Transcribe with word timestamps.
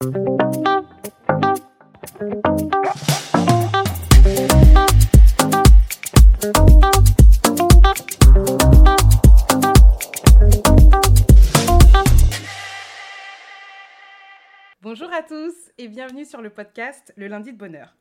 Bonjour 0.00 0.14
à 15.12 15.24
tous 15.26 15.52
et 15.78 15.88
bienvenue 15.88 16.24
sur 16.24 16.42
le 16.42 16.50
podcast 16.50 17.12
Le 17.16 17.26
lundi 17.26 17.52
de 17.52 17.58
bonheur. 17.58 17.96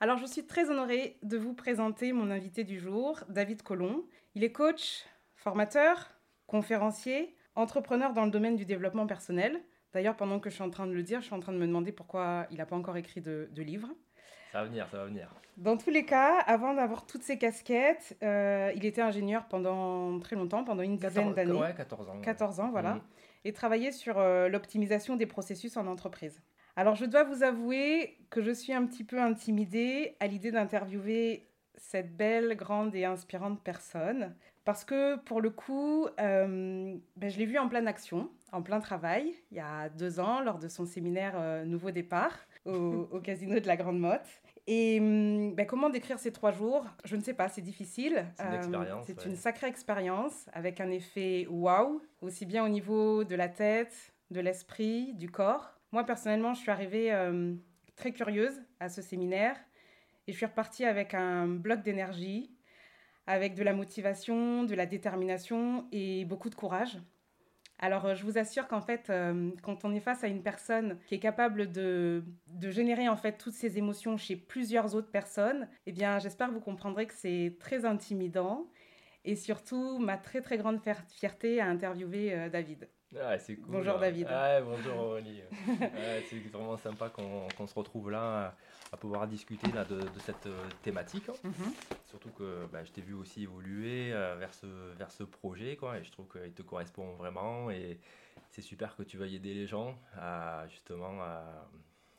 Alors 0.00 0.18
je 0.18 0.26
suis 0.26 0.44
très 0.48 0.68
honorée 0.68 1.16
de 1.22 1.38
vous 1.38 1.54
présenter 1.54 2.12
mon 2.12 2.32
invité 2.32 2.64
du 2.64 2.80
jour, 2.80 3.22
David 3.28 3.62
Colomb. 3.62 4.04
Il 4.34 4.42
est 4.42 4.50
coach, 4.50 5.04
formateur, 5.36 6.10
conférencier, 6.48 7.36
entrepreneur 7.54 8.12
dans 8.14 8.24
le 8.24 8.32
domaine 8.32 8.56
du 8.56 8.64
développement 8.64 9.06
personnel. 9.06 9.62
D'ailleurs, 9.92 10.16
pendant 10.16 10.40
que 10.40 10.50
je 10.50 10.54
suis 10.54 10.64
en 10.64 10.70
train 10.70 10.86
de 10.86 10.92
le 10.92 11.02
dire, 11.02 11.20
je 11.20 11.26
suis 11.26 11.34
en 11.34 11.40
train 11.40 11.52
de 11.52 11.58
me 11.58 11.66
demander 11.66 11.92
pourquoi 11.92 12.46
il 12.50 12.58
n'a 12.58 12.66
pas 12.66 12.76
encore 12.76 12.96
écrit 12.96 13.20
de, 13.20 13.48
livre. 13.56 13.88
Ça 14.52 14.60
va 14.62 14.68
venir, 14.68 14.86
ça 14.88 14.98
va 14.98 15.04
venir. 15.06 15.28
Dans 15.56 15.76
tous 15.76 15.90
les 15.90 16.04
cas, 16.04 16.38
avant 16.40 16.74
d'avoir 16.74 17.06
toutes 17.06 17.22
ces 17.22 17.38
casquettes, 17.38 18.16
euh, 18.22 18.72
il 18.76 18.84
était 18.84 19.00
ingénieur 19.00 19.46
pendant 19.48 20.18
très 20.20 20.36
longtemps, 20.36 20.64
pendant 20.64 20.82
une 20.82 20.96
dizaine 20.96 21.32
d'années. 21.32 21.52
Ouais, 21.52 21.74
14 21.74 22.08
ans. 22.10 22.20
14 22.20 22.60
ans, 22.60 22.70
voilà. 22.70 22.94
Mhm 22.94 23.00
et 23.46 23.52
travailler 23.52 23.92
sur 23.92 24.18
euh, 24.18 24.48
l'optimisation 24.48 25.14
des 25.14 25.24
processus 25.26 25.76
en 25.76 25.86
entreprise. 25.86 26.42
Alors 26.74 26.96
je 26.96 27.04
dois 27.04 27.22
vous 27.22 27.44
avouer 27.44 28.18
que 28.28 28.42
je 28.42 28.50
suis 28.50 28.72
un 28.72 28.84
petit 28.84 29.04
peu 29.04 29.20
intimidée 29.20 30.16
à 30.18 30.26
l'idée 30.26 30.50
d'interviewer 30.50 31.48
cette 31.76 32.16
belle, 32.16 32.56
grande 32.56 32.92
et 32.96 33.04
inspirante 33.04 33.62
personne. 33.62 34.34
Parce 34.66 34.84
que 34.84 35.14
pour 35.18 35.40
le 35.40 35.50
coup, 35.50 36.08
euh, 36.18 36.96
ben, 37.14 37.30
je 37.30 37.38
l'ai 37.38 37.46
vu 37.46 37.56
en 37.56 37.68
pleine 37.68 37.86
action, 37.86 38.28
en 38.50 38.62
plein 38.62 38.80
travail, 38.80 39.32
il 39.52 39.56
y 39.56 39.60
a 39.60 39.88
deux 39.88 40.18
ans, 40.18 40.40
lors 40.40 40.58
de 40.58 40.66
son 40.66 40.86
séminaire 40.86 41.34
euh, 41.36 41.64
Nouveau 41.64 41.92
Départ 41.92 42.36
au, 42.64 42.72
au, 43.12 43.20
Casino 43.20 43.60
de 43.60 43.66
la 43.68 43.76
Grande 43.76 44.00
Motte. 44.00 44.26
Et 44.66 44.98
hum, 44.98 45.54
ben, 45.54 45.66
comment 45.66 45.88
décrire 45.88 46.18
ces 46.18 46.32
trois 46.32 46.50
jours? 46.50 46.84
Je 47.04 47.14
ne 47.14 47.22
sais 47.22 47.32
pas, 47.32 47.48
c'est 47.48 47.62
difficile. 47.62 48.26
C'est 49.06 49.24
une, 49.24 49.36
sacrée 49.36 49.68
expérience 49.68 50.48
avec 50.52 50.80
un 50.80 50.90
effet 50.90 51.46
waouh, 51.48 52.02
aussi 52.20 52.44
bien 52.44 52.64
au 52.64 52.68
niveau 52.68 53.22
de 53.22 53.36
la 53.36 53.48
tête, 53.48 53.94
de 54.32 54.40
l'esprit, 54.40 55.14
du 55.14 55.30
corps. 55.30 55.78
Moi, 55.92 56.02
personnellement, 56.02 56.54
je 56.54 56.62
suis 56.62 56.72
arrivée 56.72 57.14
hum, 57.14 57.60
très 57.94 58.10
curieuse 58.10 58.60
à 58.80 58.88
ce 58.88 59.00
séminaire 59.00 59.56
et 60.26 60.32
je 60.32 60.36
suis 60.36 60.46
repartie 60.46 60.84
avec 60.84 61.14
un 61.14 61.46
bloc 61.46 61.82
d'énergie, 61.82 62.50
avec 63.26 63.54
de 63.54 63.62
la 63.62 63.72
motivation, 63.72 64.64
de 64.64 64.74
la 64.74 64.86
détermination 64.86 65.86
et 65.92 66.24
beaucoup 66.24 66.50
de 66.50 66.54
courage. 66.54 66.98
Alors, 67.78 68.06
euh, 68.06 68.14
je 68.14 68.24
vous 68.24 68.38
assure 68.38 68.68
qu'en 68.68 68.80
fait, 68.80 69.10
euh, 69.10 69.50
quand 69.62 69.84
on 69.84 69.92
est 69.92 70.00
face 70.00 70.24
à 70.24 70.28
une 70.28 70.42
personne 70.42 70.98
qui 71.06 71.14
est 71.14 71.18
capable 71.18 71.70
de, 71.70 72.24
générer 72.62 73.08
en 73.08 73.16
fait 73.16 73.36
toutes 73.36 73.52
ces 73.52 73.76
émotions 73.76 74.16
chez 74.16 74.36
plusieurs 74.36 74.94
autres 74.94 75.10
personnes, 75.10 75.68
eh 75.86 75.92
bien, 75.92 76.18
j'espère 76.18 76.48
que 76.48 76.54
vous 76.54 76.60
comprendrez 76.60 77.06
que 77.06 77.14
c'est 77.14 77.56
très 77.60 77.84
intimidant 77.84 78.66
et 79.24 79.36
surtout 79.36 79.98
ma 79.98 80.16
très 80.16 80.40
très 80.40 80.56
grande 80.56 80.80
fierté 81.08 81.60
à 81.60 81.66
interviewer 81.66 82.32
euh, 82.32 82.48
David. 82.48 82.88
Ah, 83.14 83.38
c'est 83.38 83.56
cool. 83.56 83.72
Bonjour 83.72 83.98
David. 83.98 84.26
Ah, 84.28 84.60
bonjour 84.60 84.96
Aurélie. 84.98 85.42
c'est 86.28 86.38
vraiment 86.52 86.76
sympa 86.76 87.08
qu'on 87.08 87.66
se 87.66 87.74
retrouve 87.74 88.10
là 88.10 88.54
à 88.92 88.96
pouvoir 88.96 89.26
discuter 89.26 89.70
là, 89.72 89.84
de, 89.84 90.00
cette 90.20 90.46
euh, 90.46 90.68
thématique. 90.82 91.28
Hein. 91.28 91.34
Mhm. 91.44 91.72
Surtout 92.06 92.30
que 92.30 92.66
bah, 92.72 92.84
je 92.84 92.92
t'ai 92.92 93.00
vu 93.00 93.14
aussi 93.14 93.44
évoluer 93.44 94.12
euh, 94.12 94.36
vers, 94.36 94.54
ce, 94.54 94.66
vers 94.96 95.10
ce 95.10 95.22
projet 95.22 95.76
quoi, 95.76 95.98
et 95.98 96.04
je 96.04 96.12
trouve 96.12 96.26
qu'il 96.28 96.52
te 96.52 96.62
correspond 96.62 97.14
vraiment 97.14 97.70
et 97.70 97.98
c'est 98.50 98.62
super 98.62 98.96
que 98.96 99.02
tu 99.02 99.16
veuilles 99.16 99.36
aider 99.36 99.54
les 99.54 99.66
gens 99.66 99.98
à 100.16 100.66
justement 100.68 101.20
à, 101.22 101.68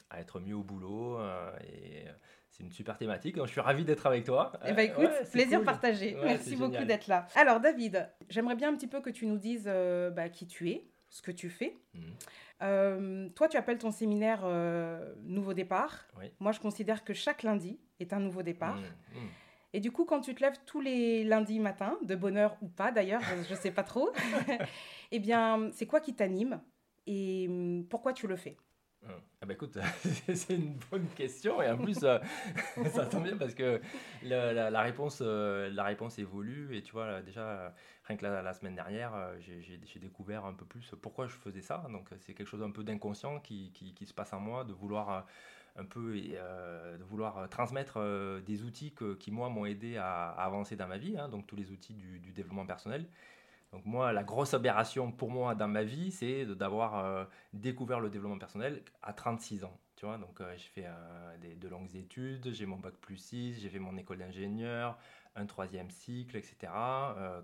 à 0.09 0.19
être 0.19 0.39
mieux 0.39 0.55
au 0.55 0.63
boulot 0.63 1.19
euh, 1.19 1.51
et 1.61 2.05
c'est 2.49 2.63
une 2.63 2.71
super 2.71 2.97
thématique. 2.97 3.37
je 3.39 3.51
suis 3.51 3.61
ravi 3.61 3.85
d'être 3.85 4.05
avec 4.07 4.25
toi. 4.25 4.51
Eh 4.65 4.73
ben 4.73 4.89
écoute, 4.89 5.11
plaisir 5.31 5.63
partagé. 5.63 6.17
Merci 6.23 6.55
beaucoup 6.55 6.85
d'être 6.85 7.07
là. 7.07 7.27
Alors 7.35 7.59
David, 7.59 8.09
j'aimerais 8.29 8.55
bien 8.55 8.69
un 8.69 8.75
petit 8.75 8.87
peu 8.87 9.01
que 9.01 9.09
tu 9.09 9.25
nous 9.27 9.37
dises 9.37 9.69
bah, 10.15 10.29
qui 10.29 10.47
tu 10.47 10.69
es, 10.69 10.87
ce 11.09 11.21
que 11.21 11.31
tu 11.31 11.49
fais. 11.49 11.77
Mhm. 11.93 12.13
Euh, 12.63 13.29
toi, 13.35 13.47
tu 13.47 13.57
appelles 13.57 13.77
ton 13.77 13.91
séminaire 13.91 14.41
euh, 14.43 15.13
Nouveau 15.23 15.53
départ. 15.53 16.07
Moi, 16.39 16.51
je 16.51 16.59
considère 16.59 17.03
que 17.03 17.13
chaque 17.13 17.43
lundi 17.43 17.79
est 17.99 18.13
un 18.13 18.19
nouveau 18.19 18.41
départ. 18.41 18.77
Mmh, 18.77 19.19
mmh. 19.19 19.27
Et 19.73 19.79
du 19.79 19.91
coup, 19.91 20.05
quand 20.05 20.21
tu 20.21 20.33
te 20.33 20.41
lèves 20.41 20.57
tous 20.65 20.81
les 20.81 21.23
lundis 21.23 21.59
matins, 21.59 21.97
de 22.03 22.15
bonne 22.15 22.37
heure 22.37 22.57
ou 22.61 22.67
pas 22.67 22.91
d'ailleurs, 22.91 23.21
je 23.47 23.53
ne 23.53 23.59
sais 23.59 23.71
pas 23.71 23.83
trop, 23.83 24.11
eh 25.11 25.19
bien, 25.19 25.69
c'est 25.73 25.85
quoi 25.85 25.99
qui 25.99 26.15
t'anime 26.15 26.61
et 27.05 27.47
mmh, 27.47 27.85
pourquoi 27.89 28.13
tu 28.13 28.27
le 28.27 28.35
fais? 28.35 28.57
Ah 29.41 29.45
bah 29.45 29.53
écoute, 29.53 29.77
c'est 30.33 30.55
une 30.55 30.77
bonne 30.91 31.07
question 31.15 31.61
et 31.61 31.69
en 31.69 31.77
plus 31.77 32.03
euh, 32.03 32.19
ça 32.93 33.05
tombe 33.05 33.23
bien 33.23 33.37
parce 33.37 33.53
que 33.53 33.81
la, 34.23 34.81
réponse, 34.81 35.21
la 35.21 35.83
réponse 35.83 36.19
évolue 36.19 36.75
et 36.75 36.81
tu 36.81 36.91
vois 36.91 37.21
déjà 37.21 37.73
rien 38.07 38.17
que 38.17 38.25
la, 38.25 38.53
semaine 38.53 38.75
dernière, 38.75 39.13
euh, 39.13 39.35
j'ai 39.39 39.99
découvert 39.99 40.45
un 40.45 40.53
peu 40.53 40.65
plus 40.65 40.93
pourquoi 41.01 41.27
je 41.27 41.33
faisais 41.33 41.61
ça. 41.61 41.85
Donc 41.91 42.07
c'est 42.19 42.33
quelque 42.33 42.47
chose 42.47 42.63
un 42.63 42.71
peu 42.71 42.83
d'inconscient 42.83 43.39
qui, 43.39 43.71
qui, 43.71 44.05
se 44.05 44.13
passe 44.13 44.33
en 44.33 44.39
moi, 44.39 44.63
de 44.63 44.73
vouloir 44.73 45.09
euh, 45.09 45.21
un 45.81 45.85
peu 45.85 46.15
euh, 46.15 46.97
de 46.97 47.03
vouloir 47.03 47.49
transmettre 47.49 47.99
des 48.45 48.63
outils 48.63 48.93
qui 49.19 49.31
moi 49.31 49.49
m'ont 49.49 49.65
aidé 49.65 49.97
à, 49.97 50.29
avancer 50.29 50.75
dans 50.75 50.87
ma 50.87 50.97
vie, 50.97 51.17
hein, 51.17 51.29
donc 51.29 51.45
tous 51.47 51.55
les 51.55 51.71
outils 51.71 51.93
du, 51.93 52.31
développement 52.31 52.65
personnel. 52.65 53.05
Donc 53.71 53.85
moi, 53.85 54.13
la 54.13 54.23
grosse 54.23 54.53
aberration 54.53 55.11
pour 55.11 55.29
moi 55.29 55.55
dans 55.55 55.67
ma 55.67 55.83
vie, 55.83 56.11
c'est 56.11 56.45
d'avoir 56.45 57.27
découvert 57.51 57.99
le 57.99 58.09
développement 58.09 58.39
personnel 58.39 58.81
à 59.01 59.11
36 59.11 59.65
ans. 59.65 59.77
Tu 59.97 60.05
vois, 60.05 60.17
donc 60.17 60.41
j'ai 60.55 60.81
fait 60.81 60.87
des, 61.41 61.55
de 61.55 61.67
longues 61.67 61.95
études, 61.95 62.53
j'ai 62.53 62.65
mon 62.65 62.77
bac 62.77 62.93
plus 63.01 63.17
6, 63.17 63.59
j'ai 63.59 63.69
fait 63.69 63.79
mon 63.79 63.97
école 63.97 64.19
d'ingénieur, 64.19 64.97
un 65.37 65.45
troisième 65.45 65.89
cycle, 65.89 66.35
etc. 66.37 66.71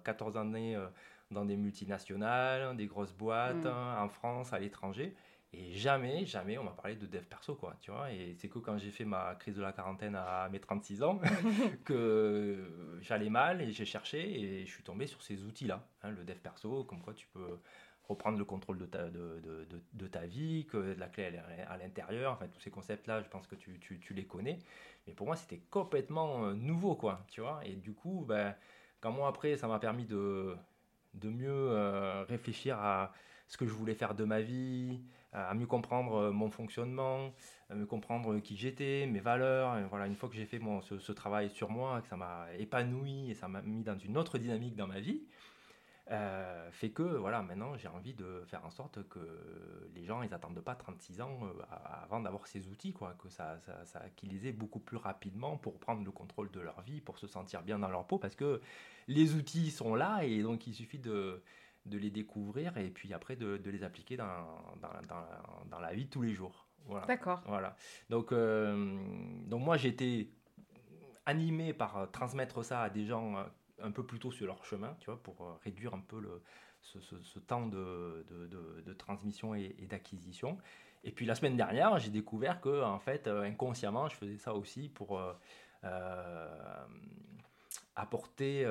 14 0.04 0.36
euh, 0.36 0.40
années 0.40 0.76
euh, 0.76 0.88
dans 1.32 1.46
des 1.46 1.56
multinationales, 1.56 2.76
des 2.76 2.88
grosses 2.88 3.14
boîtes, 3.14 3.66
mm. 3.66 3.68
hein, 3.68 3.98
en 4.02 4.10
France, 4.10 4.54
à 4.54 4.60
l'étranger. 4.60 5.16
Et 5.56 5.72
jamais, 5.74 6.26
jamais 6.26 6.58
on 6.58 6.64
m'a 6.64 6.72
parlé 6.72 6.96
de 6.96 7.06
dev 7.06 7.24
perso, 7.24 7.56
quoi, 7.56 7.78
tu 7.80 7.92
vois. 7.92 8.12
Et 8.12 8.34
c'est 8.40 8.50
que 8.50 8.58
quand 8.58 8.78
j'ai 8.80 8.90
fait 8.90 9.06
ma 9.06 9.36
crise 9.36 9.56
de 9.56 9.62
la 9.62 9.72
quarantaine 9.72 10.16
à 10.16 10.50
mes 10.50 10.60
36 10.60 11.04
ans, 11.04 11.22
que 11.86 13.00
j'allais 13.02 13.30
mal 13.30 13.62
et 13.62 13.72
j'ai 13.72 13.86
cherché 13.86 14.20
et 14.20 14.66
je 14.66 14.72
suis 14.72 14.84
tombé 14.84 15.06
sur 15.06 15.22
ces 15.22 15.44
outils-là. 15.44 15.86
Hein, 16.02 16.12
le 16.12 16.24
dev 16.24 16.38
perso, 16.38 16.84
comme 16.86 17.02
quoi 17.02 17.14
tu 17.14 17.28
peux 17.28 17.60
reprendre 18.08 18.38
le 18.38 18.46
contrôle 18.46 18.78
de 18.78 18.86
ta, 18.86 19.10
de, 19.10 19.40
de, 19.44 19.82
de, 19.94 20.08
ta 20.08 20.26
vie, 20.26 20.66
que 20.66 20.78
la 20.78 21.08
clé 21.08 21.24
est 21.24 21.62
à 21.62 21.78
l'intérieur, 21.78 22.34
enfin 22.34 22.48
tous 22.48 22.60
ces 22.60 22.72
concepts-là, 22.72 23.22
je 23.22 23.30
pense 23.30 23.48
que 23.48 23.56
tu, 23.56 23.80
tu, 23.80 24.00
tu, 24.00 24.14
les 24.14 24.26
connais. 24.26 24.60
Mais 25.08 25.14
pour 25.14 25.28
moi, 25.28 25.36
c'était 25.36 25.62
complètement 25.70 26.46
euh, 26.46 26.54
nouveau, 26.54 26.96
quoi, 26.96 27.26
tu 27.30 27.42
vois. 27.42 27.62
Et 27.66 27.76
du 27.76 27.94
coup, 27.94 28.26
ben, 28.28 28.56
quand 29.02 29.12
moi, 29.12 29.28
après, 29.30 29.56
ça 29.56 29.68
m'a 29.68 29.80
permis 29.80 30.06
de, 30.06 30.56
de 31.14 31.30
mieux 31.30 31.50
euh, 31.50 32.24
réfléchir 32.24 32.78
à 32.80 33.14
ce 33.48 33.58
que 33.58 33.66
je 33.66 33.74
voulais 33.74 33.96
faire 33.96 34.16
de 34.16 34.24
ma 34.24 34.42
vie, 34.42 35.02
à 35.34 35.54
mieux 35.54 35.66
comprendre 35.66 36.16
euh, 36.16 36.32
mon 36.32 36.50
fonctionnement, 36.50 37.32
à 37.70 37.76
mieux 37.76 37.86
comprendre 37.86 38.38
qui 38.40 38.56
j'étais, 38.56 39.08
mes 39.08 39.20
valeurs. 39.20 39.78
Et 39.78 39.84
voilà, 39.86 40.08
une 40.08 40.16
fois 40.16 40.30
que 40.30 40.36
j'ai 40.36 40.46
fait 40.46 40.60
mon, 40.60 40.82
ce, 40.82 41.12
travail 41.12 41.50
sur 41.50 41.70
moi, 41.70 42.02
que 42.02 42.08
ça 42.08 42.18
m'a 42.18 42.48
épanoui 42.58 43.32
et 43.32 43.34
ça 43.34 43.48
m'a 43.48 43.62
mis 43.62 43.84
dans 43.84 43.98
une 43.98 44.18
autre 44.18 44.38
dynamique 44.38 44.76
dans 44.76 44.88
ma 44.88 45.00
vie, 45.00 45.24
euh, 46.12 46.70
fait 46.72 46.90
que 46.90 47.02
voilà, 47.02 47.42
maintenant 47.42 47.78
j'ai 47.78 47.88
envie 47.88 48.14
de 48.14 48.44
faire 48.48 48.66
en 48.66 48.72
sorte 48.72 49.08
que 49.08 49.20
les 49.96 50.04
gens 50.04 50.22
ils 50.22 50.30
n'attendent 50.30 50.60
pas 50.60 50.76
36 50.76 51.22
ans 51.22 51.40
euh, 51.44 51.64
avant 52.04 52.20
d'avoir 52.20 52.46
ces 52.46 52.68
outils, 52.68 52.92
quoi, 52.92 53.16
que 53.18 53.30
ça, 53.30 53.58
ça, 53.62 53.86
ça 53.86 54.04
les 54.24 54.52
beaucoup 54.52 54.80
plus 54.80 54.98
rapidement 54.98 55.58
pour 55.58 55.80
prendre 55.80 56.04
le 56.04 56.12
contrôle 56.12 56.52
de 56.52 56.60
leur 56.60 56.82
vie, 56.82 57.00
pour 57.00 57.18
se 57.18 57.26
sentir 57.28 57.64
bien 57.64 57.80
dans 57.80 57.90
leur 57.90 58.06
peau, 58.06 58.18
parce 58.18 58.36
que 58.36 58.62
les 59.08 59.34
outils 59.36 59.72
sont 59.72 59.96
là 59.96 60.24
et 60.24 60.44
donc 60.44 60.68
il 60.68 60.74
suffit 60.74 61.00
de, 61.00 61.42
de 61.86 61.98
les 61.98 62.12
découvrir 62.12 62.78
et 62.78 62.90
puis 62.90 63.14
après 63.14 63.36
de, 63.36 63.58
de 63.58 63.70
les 63.70 63.84
appliquer 63.84 64.18
dans, 64.18 64.46
dans, 64.82 64.90
dans, 65.08 65.26
dans, 65.70 65.80
la 65.80 65.94
vie 65.94 66.06
de 66.06 66.10
tous 66.10 66.22
les 66.22 66.34
jours. 66.34 66.68
Voilà. 66.86 67.06
D'accord. 67.06 67.42
Voilà. 67.46 67.76
Donc, 68.10 68.32
euh, 68.32 68.98
donc 69.46 69.64
moi 69.64 69.78
j'ai 69.78 69.90
été 69.90 70.32
animé 71.26 71.74
par 71.74 72.10
transmettre 72.12 72.64
ça 72.64 72.82
à 72.82 72.90
des 72.90 73.06
gens 73.06 73.46
un 73.84 73.92
peu 73.92 74.04
plus 74.06 74.20
tôt 74.20 74.32
sur 74.32 74.48
leur 74.48 74.64
chemin, 74.66 74.96
tu 75.00 75.08
vois, 75.08 75.22
pour 75.22 75.42
euh, 75.42 75.54
réduire 75.64 75.94
un 75.94 76.00
peu 76.00 76.20
le, 76.20 76.42
ce, 76.82 77.40
temps 77.40 77.68
de, 77.68 78.26
de, 78.86 78.94
transmission 78.94 79.56
et, 79.56 79.88
d'acquisition. 79.90 80.58
Et 81.04 81.12
puis 81.12 81.26
la 81.26 81.36
semaine 81.36 81.58
dernière, 81.58 82.00
j'ai 82.00 82.10
découvert 82.10 82.62
que, 82.62 82.84
en 82.84 83.00
fait, 83.00 83.28
euh, 83.28 83.44
inconsciemment, 83.44 84.08
je 84.08 84.16
faisais 84.16 84.38
ça 84.38 84.54
aussi 84.54 84.90
pour 84.90 85.20
euh, 85.20 85.34
apporter 87.96 88.66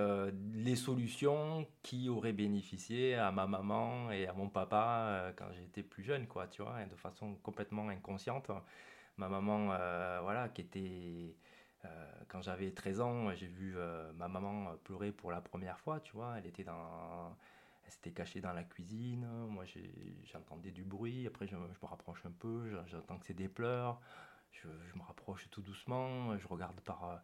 les 0.54 0.74
solutions 0.76 1.66
qui 1.82 2.08
auraient 2.08 2.32
bénéficié 2.32 3.14
à 3.14 3.30
ma 3.30 3.46
maman 3.46 4.10
et 4.10 4.26
à 4.26 4.32
mon 4.32 4.48
papa 4.48 5.32
quand 5.36 5.46
j'étais 5.52 5.82
plus 5.82 6.02
jeune, 6.02 6.26
quoi, 6.26 6.48
tu 6.48 6.62
vois, 6.62 6.84
de 6.84 6.96
façon 6.96 7.34
complètement 7.42 7.88
inconsciente. 7.88 8.50
Ma 9.16 9.28
maman, 9.28 9.66
voilà, 10.22 10.48
qui 10.48 10.62
était 10.62 11.36
euh, 11.84 11.88
quand 12.28 12.42
j'avais 12.42 12.70
13 12.70 13.00
ans, 13.00 13.34
j'ai 13.34 13.46
vu 13.46 13.74
euh, 13.76 14.12
ma 14.14 14.28
maman 14.28 14.76
pleurer 14.84 15.12
pour 15.12 15.32
la 15.32 15.40
première 15.40 15.78
fois, 15.80 16.00
tu 16.00 16.12
vois. 16.12 16.38
Elle 16.38 16.46
était 16.46 16.64
dans 16.64 17.36
c'était 17.88 18.12
caché 18.12 18.40
dans 18.40 18.52
la 18.52 18.64
cuisine. 18.64 19.26
Moi, 19.48 19.64
j'entendais 20.24 20.70
du 20.70 20.84
bruit. 20.84 21.26
Après, 21.26 21.46
je, 21.46 21.56
me 21.56 21.66
rapproche 21.82 22.24
un 22.24 22.30
peu. 22.30 22.70
J'entends 22.86 23.18
que 23.18 23.26
c'est 23.26 23.34
des 23.34 23.48
pleurs. 23.48 24.00
Je, 24.52 24.68
me 24.68 25.02
rapproche 25.02 25.50
tout 25.50 25.60
doucement. 25.60 26.38
Je 26.38 26.48
regarde 26.48 26.80
par 26.80 27.20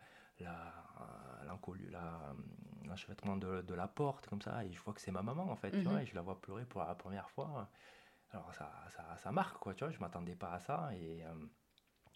l'enchevêtrement 2.85 3.37
de, 3.37 3.62
de, 3.62 3.75
la 3.75 3.88
porte, 3.88 4.26
comme 4.26 4.43
ça. 4.43 4.64
Et 4.64 4.73
je 4.73 4.81
vois 4.81 4.94
que 4.94 5.00
c'est 5.00 5.12
ma 5.12 5.23
maman, 5.23 5.50
en 5.50 5.56
fait. 5.56 5.70
Tu 5.70 5.82
vois, 5.82 5.94
mhm. 5.94 6.00
et 6.00 6.06
je 6.06 6.14
la 6.14 6.23
vois 6.23 6.40
pleurer 6.40 6.64
pour 6.64 6.82
la 6.82 6.94
première 6.94 7.31
fois. 7.31 7.69
Alors, 8.31 8.52
ça, 8.55 8.70
ça, 8.90 9.17
ça 9.17 9.32
marque, 9.32 9.58
quoi. 9.58 9.75
Tu 9.75 9.85
vois, 9.85 9.93
je 9.93 9.99
m'attendais 9.99 10.35
pas 10.35 10.52
à 10.52 10.61
ça. 10.61 10.90
Et. 10.94 11.23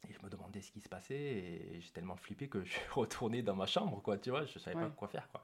Et 0.09 0.13
je 0.13 0.19
me 0.25 0.29
demandais 0.29 0.61
ce 0.61 0.71
qui 0.73 0.81
se 0.81 0.89
passait 0.89 1.15
et 1.15 1.81
j'ai 1.81 1.91
tellement 1.91 2.17
flippé 2.17 2.49
que 2.49 2.65
je 2.65 2.73
suis 2.73 2.91
retourné 2.91 3.43
dans 3.43 3.55
ma 3.55 3.67
chambre, 3.67 4.03
quoi, 4.03 4.19
tu 4.19 4.31
vois, 4.31 4.45
je 4.45 4.59
savais 4.59 4.81
pas 4.81 4.91
quoi 4.91 5.09
faire, 5.09 5.29
quoi. 5.31 5.43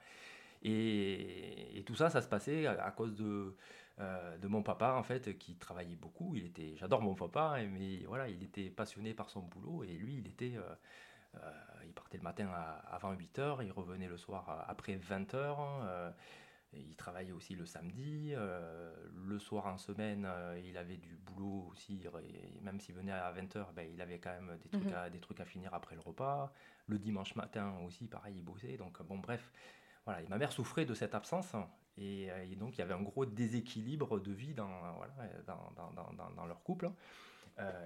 Et, 0.63 1.79
et, 1.79 1.85
tout 1.85 1.95
ça, 1.95 2.11
ça 2.11 2.21
se 2.21 2.29
passait 2.29 2.67
à, 2.67 2.91
cause 2.91 3.15
de, 3.15 3.55
euh, 4.01 4.39
de 4.39 4.49
mon 4.49 4.65
papa, 4.65 4.95
en 4.95 5.05
fait, 5.05 5.39
qui 5.39 5.55
travaillait 5.55 5.95
beaucoup. 5.95 6.35
Il 6.35 6.47
était, 6.47 6.75
j'adore 6.77 7.01
mon 7.01 7.15
papa, 7.15 7.59
mais 7.71 7.99
voilà, 8.07 8.29
il 8.29 8.43
était 8.43 8.69
passionné 8.69 9.15
par 9.15 9.31
son 9.31 9.43
boulot 9.43 9.85
et 9.85 9.93
lui, 9.93 10.17
il 10.17 10.27
était, 10.27 10.57
euh, 10.57 10.63
euh, 10.63 10.75
il 11.87 11.93
partait 11.93 12.19
le 12.19 12.23
matin 12.23 12.49
avant 12.91 13.13
8 13.13 13.39
h 13.39 13.65
il 13.65 13.73
revenait 13.73 14.09
le 14.09 14.17
soir 14.17 14.65
après 14.69 14.97
20 14.97 15.35
h 15.35 16.13
il 16.73 16.97
travaillait 16.97 17.33
aussi 17.33 17.55
le 17.55 17.65
samedi. 17.65 18.33
Euh, 18.35 18.95
le 19.27 19.39
soir 19.39 19.67
en 19.67 19.79
semaine, 19.79 20.27
euh, 20.29 20.61
il 20.65 20.77
avait 20.77 20.97
du 20.97 21.17
boulot 21.17 21.69
aussi. 21.71 22.05
même 22.63 22.81
s'il 22.81 22.95
venait 22.95 23.13
à 23.13 23.33
20h, 23.33 23.73
ben, 23.75 23.89
il 23.91 24.01
avait 24.01 24.19
quand 24.19 24.31
même 24.31 24.59
des 24.63 24.69
trucs, 24.69 24.85
mhm. 24.85 24.95
à, 24.95 25.11
des 25.11 25.21
trucs 25.21 25.41
à 25.41 25.45
finir 25.45 25.73
après 25.75 25.95
le 25.95 26.03
repas. 26.03 26.53
Le 26.87 26.99
dimanche 26.99 27.35
matin 27.37 27.75
aussi, 27.87 28.07
pareil, 28.07 28.37
il 28.37 28.45
bossait. 28.45 28.77
Donc, 28.77 29.03
bon, 29.03 29.19
bref. 29.19 29.53
Voilà, 30.05 30.23
et 30.23 30.29
ma 30.29 30.39
mère 30.39 30.53
souffrait 30.53 30.85
de 30.85 30.95
cette 30.95 31.15
absence. 31.15 31.55
Et, 31.97 32.31
euh, 32.31 32.55
donc, 32.57 32.77
il 32.77 32.79
y 32.79 32.83
avait 32.83 32.95
un 32.95 33.03
gros 33.03 33.25
déséquilibre 33.25 34.21
de 34.21 34.33
vie 34.33 34.55
dans, 34.55 34.93
voilà, 34.97 35.15
dans, 35.47 35.73
dans, 35.75 36.13
dans, 36.13 36.31
dans 36.31 36.47
leur 36.47 36.63
couple. 36.63 36.91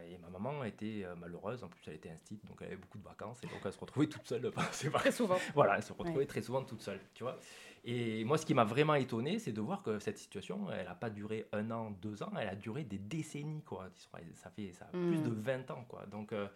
Et 0.08 0.18
ma 0.18 0.28
maman 0.28 0.64
était 0.64 1.04
malheureuse, 1.18 1.64
en 1.64 1.68
plus 1.68 1.82
elle 1.86 1.94
était 1.94 2.10
instite, 2.10 2.44
donc 2.46 2.58
elle 2.60 2.68
avait 2.68 2.76
beaucoup 2.76 2.98
de 2.98 3.04
vacances, 3.04 3.42
et 3.42 3.46
donc 3.46 3.60
elle 3.64 3.72
se 3.72 3.78
retrouvait 3.80 4.06
toute 4.06 4.26
seule. 4.26 4.50
c'est 4.72 4.90
Très 4.90 5.12
souvent. 5.12 5.38
Voilà, 5.54 5.76
elle 5.76 5.82
se 5.82 5.92
retrouvait 5.92 6.26
très 6.26 6.42
souvent 6.42 6.62
toute 6.62 6.82
seule, 6.82 7.00
tu 7.14 7.22
vois. 7.22 7.38
Et 7.84 8.24
moi, 8.24 8.38
ce 8.38 8.46
qui 8.46 8.54
m'a 8.54 8.64
vraiment 8.64 8.94
étonné, 8.94 9.40
c'est 9.40 9.52
de 9.52 9.60
voir 9.60 9.82
que 9.82 9.98
cette 9.98 10.18
situation, 10.18 10.70
elle 10.70 10.86
n'a 10.86 10.94
pas 10.94 11.10
duré 11.10 11.48
un 11.52 11.70
an, 11.72 11.90
deux 11.90 12.22
ans, 12.22 12.30
elle 12.38 12.48
a 12.48 12.54
duré 12.54 12.84
des 12.84 12.98
décennies, 12.98 13.62
quoi. 13.62 13.88
Ça 14.34 14.50
fait 14.50 14.72
ça 14.72 14.84
plus 14.86 15.20
de 15.20 15.30
20 15.30 15.58
mm. 15.58 15.72
ans, 15.72 15.84
quoi. 15.88 16.06
Donc, 16.06 16.32
euh, 16.32 16.46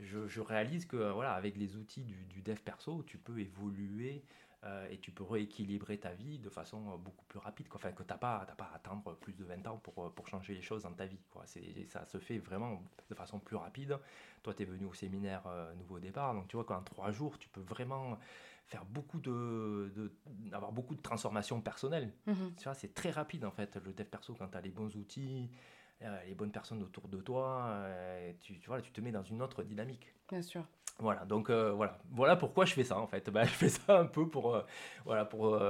je, 0.00 0.40
réalise 0.40 0.86
que, 0.86 1.12
voilà, 1.12 1.34
avec 1.34 1.56
les 1.56 1.76
outils 1.76 2.02
du, 2.02 2.42
dev 2.42 2.58
perso, 2.58 3.04
tu 3.04 3.18
peux 3.18 3.38
évoluer 3.38 4.24
euh, 4.64 4.88
et 4.90 4.98
tu 4.98 5.10
peux 5.10 5.24
rééquilibrer 5.24 5.98
ta 5.98 6.12
vie 6.12 6.38
de 6.38 6.48
façon 6.48 6.96
beaucoup 6.98 7.24
plus 7.26 7.38
rapide, 7.38 7.68
quoi. 7.68 7.78
Enfin, 7.78 7.92
que 7.92 8.02
tu 8.02 8.08
n'as 8.08 8.18
pas, 8.18 8.46
pas 8.56 8.70
à 8.72 8.76
attendre 8.76 9.14
plus 9.16 9.34
de 9.34 9.44
20 9.44 9.66
ans 9.66 9.78
pour, 9.78 10.12
pour 10.12 10.26
changer 10.28 10.54
les 10.54 10.62
choses 10.62 10.84
dans 10.84 10.92
ta 10.92 11.06
vie, 11.06 11.20
quoi. 11.30 11.44
Ça 11.46 12.06
se 12.06 12.18
fait 12.18 12.38
vraiment 12.38 12.82
de 13.08 13.14
façon 13.14 13.38
plus 13.38 13.56
rapide. 13.56 13.98
Toi, 14.42 14.54
tu 14.54 14.62
es 14.62 14.66
venu 14.66 14.86
au 14.86 14.94
séminaire 14.94 15.42
euh, 15.46 15.74
Nouveau 15.74 15.98
Départ, 15.98 16.34
donc 16.34 16.48
tu 16.48 16.56
vois 16.56 16.64
qu'en 16.64 16.82
trois 16.82 17.10
jours, 17.10 17.38
tu 17.38 17.48
peux 17.48 17.60
vraiment 17.60 18.18
faire 18.66 18.84
beaucoup 18.84 19.20
de, 19.20 20.12
avoir 20.52 20.72
beaucoup 20.72 20.94
de 20.94 21.02
transformations 21.02 21.60
personnelles. 21.60 22.12
Mhm. 22.26 22.54
c'est 22.74 22.94
très 22.94 23.10
rapide 23.10 23.44
en 23.44 23.50
fait 23.50 23.76
le 23.84 23.92
dev 23.92 24.06
perso 24.06 24.34
quand 24.34 24.48
tu 24.48 24.56
as 24.56 24.60
les 24.62 24.70
bons 24.70 24.96
outils, 24.96 25.50
euh, 26.02 26.24
les 26.24 26.34
bonnes 26.34 26.50
personnes 26.50 26.82
autour 26.82 27.08
de 27.08 27.20
toi, 27.20 27.66
euh, 27.68 28.32
tu, 28.40 28.58
tu, 28.58 28.66
vois, 28.66 28.80
tu 28.80 28.90
te 28.92 29.00
mets 29.00 29.12
dans 29.12 29.22
une 29.22 29.42
autre 29.42 29.62
dynamique. 29.62 30.13
Bien 30.30 30.42
sûr. 30.42 30.64
Voilà, 31.00 31.24
donc 31.24 31.50
euh, 31.50 31.72
voilà, 31.72 31.98
voilà 32.12 32.36
pourquoi 32.36 32.66
je 32.66 32.72
fais 32.72 32.84
ça 32.84 32.98
en 32.98 33.06
fait. 33.08 33.28
Bah, 33.32 33.44
je 33.44 33.50
fais 33.50 33.68
ça 33.68 33.98
un 33.98 34.06
peu 34.06 34.28
pour, 34.28 34.62
voilà, 35.04 35.24
pour 35.24 35.60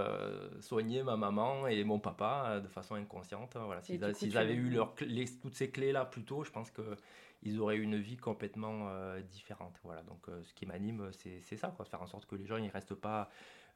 soigner 0.61 1.03
ma 1.03 1.17
maman 1.17 1.67
et 1.67 1.83
mon 1.85 1.99
papa 1.99 2.61
de 2.61 2.69
façon 2.69 2.95
inconsciente. 2.95 3.57
Voilà, 3.57 3.81
s'ils 3.81 4.37
avaient 4.37 4.55
eu 4.55 4.69
leur, 4.71 4.95
toutes 4.95 5.55
ces 5.55 5.71
clés 5.71 5.93
là 5.93 6.05
plus 6.05 6.25
tôt, 6.25 6.45
je 6.45 6.51
pense 6.51 6.71
que 6.71 6.97
ils 7.45 7.61
auraient 7.61 7.77
une 7.77 7.97
vie 7.97 8.17
complètement 8.17 8.89
euh, 8.89 9.21
différente. 9.21 9.79
Voilà, 9.85 10.03
donc 10.03 10.29
euh, 10.29 10.43
ce 10.43 10.55
qui 10.55 10.67
m'anime, 10.67 11.11
c'est 11.13 11.57
ça, 11.57 11.73
quoi, 11.77 11.85
faire 11.85 12.03
en 12.03 12.07
sorte 12.07 12.27
que 12.27 12.37
les 12.37 12.47
gens 12.47 12.59
ne 12.59 12.71
restent 12.71 12.95
pas 12.95 13.23
euh, 13.23 13.25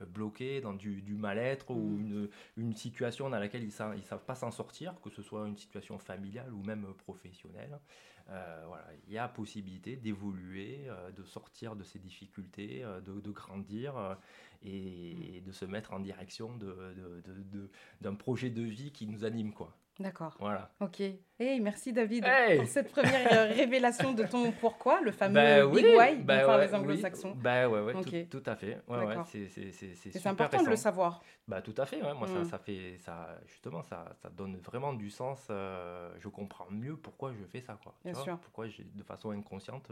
bloqués 0.06 0.60
dans 0.60 0.74
du, 0.74 1.02
mal-être 1.16 1.70
ou 1.70 1.78
mmh. 1.78 2.00
une, 2.00 2.28
une, 2.56 2.74
situation 2.74 3.30
dans 3.30 3.38
laquelle 3.38 3.62
ils 3.62 3.66
ne 3.66 4.02
savent 4.02 4.24
pas 4.26 4.34
s'en 4.34 4.50
sortir, 4.50 5.00
que 5.02 5.10
ce 5.10 5.22
soit 5.22 5.46
une 5.46 5.56
situation 5.56 5.98
familiale 5.98 6.52
ou 6.52 6.62
même 6.62 6.86
professionnelle. 6.94 7.78
voilà, 8.26 8.86
il 9.06 9.12
y 9.12 9.18
a 9.18 9.28
possibilité 9.28 9.96
d'évoluer, 9.96 10.86
de 11.16 11.24
sortir 11.24 11.76
de 11.76 11.84
ces 11.84 11.98
difficultés, 11.98 12.84
de, 13.06 13.20
de 13.20 13.30
grandir 13.30 14.16
et, 14.62 15.42
de 15.44 15.52
se 15.52 15.64
mettre 15.64 15.92
en 15.92 16.00
direction 16.00 16.56
d'un 16.56 16.66
de, 16.66 17.70
de, 18.00 18.10
projet 18.10 18.50
de 18.50 18.62
vie 18.62 18.92
qui 18.92 19.06
nous 19.06 19.24
anime. 19.24 19.52
quoi. 19.52 19.77
D'accord. 20.00 20.36
Voilà. 20.38 20.70
Ok. 20.80 21.00
Hey, 21.40 21.60
merci 21.60 21.92
David 21.92 22.24
pour 22.56 22.66
cette 22.66 22.90
première 22.90 23.32
euh, 23.32 23.52
révélation 23.56 24.12
de 24.12 24.24
ton 24.24 24.52
pourquoi, 24.52 25.00
le 25.00 25.10
fameux 25.10 25.34
bah 25.34 25.66
Big 25.66 25.86
Why 25.86 26.16
bah 26.22 26.44
par 26.44 26.58
les 26.58 26.72
anglo-saxons. 26.72 27.32
Oui. 27.32 27.42
Bah 27.42 27.68
ouais, 27.68 27.80
ouais 27.80 28.26
tout, 28.28 28.42
à 28.46 28.54
fait. 28.54 28.80
Ouais, 28.86 29.04
ouais, 29.04 29.16
c'est 29.26 30.26
important 30.26 30.62
de 30.62 30.68
le 30.68 30.76
savoir. 30.76 31.22
Bah 31.48 31.62
tout 31.62 31.74
à 31.76 31.86
fait. 31.86 32.00
Ouais. 32.02 32.14
Moi, 32.14 32.28
ça, 32.28 32.40
mm. 32.40 32.44
ça, 32.44 32.58
fait 32.58 32.96
ça 32.98 33.38
justement, 33.46 33.82
ça, 33.82 34.04
ça 34.22 34.30
donne 34.30 34.56
vraiment 34.58 34.92
du 34.92 35.10
sens. 35.10 35.46
Euh, 35.50 36.10
je 36.18 36.28
comprends 36.28 36.66
mieux 36.70 36.96
pourquoi 36.96 37.32
je 37.32 37.44
fais 37.44 37.60
ça, 37.60 37.78
quoi. 37.82 37.94
Bien 38.04 38.14
sûr. 38.14 38.38
Pourquoi 38.38 38.66
de 38.66 39.02
façon 39.02 39.30
inconsciente, 39.30 39.90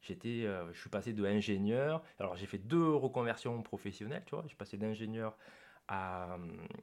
j'étais, 0.00 0.44
euh, 0.44 0.72
je 0.72 0.80
suis 0.80 0.90
passé 0.90 1.12
de 1.12 1.24
ingénieur. 1.26 2.02
Alors 2.18 2.36
j'ai 2.36 2.46
fait 2.46 2.58
deux 2.58 2.94
reconversions 2.94 3.60
professionnelles, 3.62 4.22
tu 4.24 4.34
vois. 4.34 4.42
Je 4.44 4.48
suis 4.48 4.56
passé 4.56 4.78
d'ingénieur 4.78 5.36
à, 5.88 6.36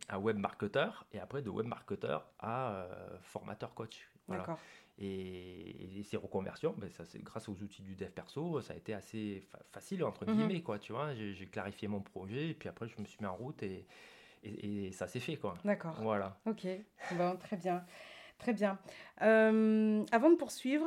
à 0.10 0.20
web 0.20 0.38
marketeur 0.38 1.06
et 1.12 1.20
après 1.20 1.42
de 1.42 1.50
web 1.50 1.66
marketeur 1.66 2.28
à 2.40 2.72
euh, 2.72 3.18
formateur 3.22 3.74
coach. 3.74 4.10
Voilà. 4.28 4.58
Et, 5.00 6.02
ces 6.04 6.18
reconversions, 6.18 6.76
ben 6.78 6.90
ça, 6.92 7.04
grâce 7.24 7.50
aux 7.50 7.62
outils 7.64 7.82
du 7.82 7.96
dev 7.96 8.10
perso, 8.10 8.62
ça 8.62 8.74
a 8.74 8.78
été 8.78 8.94
assez 8.94 9.48
facile, 9.72 10.04
entre 10.04 10.26
mhm. 10.26 10.36
guillemets, 10.36 10.62
quoi, 10.62 10.80
tu 10.80 10.92
vois. 10.92 11.14
J'ai 11.16 11.48
clarifié 11.48 11.88
mon 11.88 12.02
projet, 12.02 12.50
et 12.50 12.54
puis 12.54 12.70
après, 12.70 12.88
je 12.88 13.02
me 13.02 13.06
suis 13.06 13.18
mis 13.22 13.26
en 13.26 13.36
route, 13.36 13.64
et, 13.64 13.88
et, 14.44 14.92
ça 14.92 15.08
s'est 15.08 15.20
fait, 15.20 15.38
quoi. 15.38 15.56
D'accord. 15.64 15.96
Voilà. 16.02 16.38
Ok, 16.46 16.68
bon, 17.18 17.38
très 17.38 17.58
bien. 17.58 17.84
Très 18.38 18.54
bien. 18.54 18.78
Euh, 19.22 20.04
avant 20.12 20.30
de 20.30 20.36
poursuivre, 20.36 20.86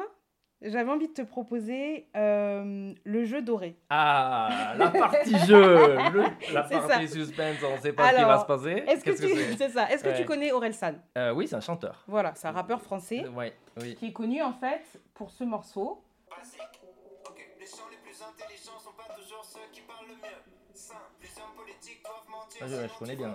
j'avais 0.62 0.90
envie 0.90 1.08
de 1.08 1.12
te 1.12 1.22
proposer 1.22 2.08
euh, 2.16 2.94
le 3.04 3.24
jeu 3.24 3.42
doré. 3.42 3.76
Ah, 3.90 4.74
la 4.76 4.90
partie 4.90 5.38
jeu, 5.46 5.96
la 6.52 6.62
partie 6.62 7.08
suspense, 7.08 7.58
on 7.62 7.76
ne 7.76 7.80
sait 7.80 7.92
pas 7.92 8.10
ce 8.10 8.16
qui 8.16 8.24
va 8.24 8.40
se 8.40 8.46
passer. 8.46 8.84
Est-ce 8.86 9.04
que, 9.04 9.10
tu... 9.10 9.56
c'est 9.58 9.68
ça. 9.68 9.90
Est-ce 9.90 10.02
que 10.02 10.16
tu 10.16 10.24
connais 10.24 10.52
Aurel 10.52 10.74
San 10.74 11.00
euh, 11.18 11.32
Oui, 11.32 11.46
c'est 11.46 11.56
un 11.56 11.60
chanteur. 11.60 12.04
Voilà, 12.06 12.34
c'est 12.34 12.48
un 12.48 12.52
rappeur 12.52 12.80
français 12.80 13.26
ouais, 13.28 13.54
oui. 13.80 13.94
qui 13.94 14.06
est 14.06 14.12
connu 14.12 14.42
en 14.42 14.52
fait 14.52 15.00
pour 15.14 15.30
ce 15.30 15.44
morceau. 15.44 16.02
Basique. 16.30 16.60
Okay. 17.30 17.42
Les 17.60 17.66
gens 17.66 17.88
les 17.90 17.98
plus 17.98 18.22
intelligents 18.22 18.78
sont 18.78 18.96
pas 18.96 19.14
toujours 19.14 19.44
ceux 19.44 19.60
qui 19.72 19.82
parlent 19.82 20.08
le 20.08 20.14
mieux. 20.14 20.42
Simple, 20.72 21.00
les 21.22 21.28
hommes 21.40 21.56
politiques 21.56 22.02
doivent 22.02 22.30
mentir. 22.30 22.62
Ah, 22.62 22.66
je, 22.66 22.92
je 22.92 22.98
connais 22.98 23.16
bien. 23.16 23.34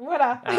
Voilà. 0.00 0.40
Ah. 0.44 0.50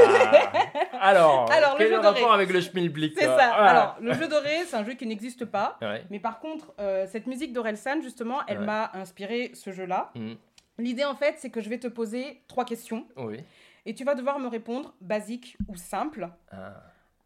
Alors, 1.01 1.51
Alors, 1.51 1.75
quel 1.77 1.89
le 1.89 1.95
jeu 1.95 1.99
rapport 1.99 2.33
avec 2.33 2.51
le 2.51 2.61
schmilblick 2.61 3.13
C'est 3.17 3.25
ça. 3.25 3.53
Alors, 3.53 3.97
le 3.99 4.13
jeu 4.13 4.27
doré, 4.27 4.65
c'est 4.65 4.75
un 4.75 4.85
jeu 4.85 4.93
qui 4.93 5.05
n'existe 5.05 5.45
pas. 5.45 5.77
Mais 6.09 6.19
par 6.19 6.39
contre, 6.39 6.71
euh, 6.79 7.05
cette 7.07 7.27
musique 7.27 7.53
d'Orelsan, 7.53 8.01
justement, 8.01 8.39
elle 8.47 8.59
m'a 8.59 8.91
inspiré 8.93 9.51
ce 9.53 9.71
jeu-là. 9.71 10.11
Mm. 10.15 10.33
L'idée, 10.77 11.03
en 11.03 11.15
fait, 11.15 11.35
c'est 11.37 11.49
que 11.49 11.61
je 11.61 11.69
vais 11.69 11.77
te 11.77 11.87
poser 11.87 12.41
trois 12.47 12.65
questions. 12.65 13.05
Oui. 13.17 13.43
Et 13.85 13.93
tu 13.95 14.03
vas 14.03 14.15
devoir 14.15 14.39
me 14.39 14.47
répondre 14.47 14.93
basique 15.01 15.57
ou 15.67 15.75
simple. 15.75 16.29
Ah. 16.51 16.81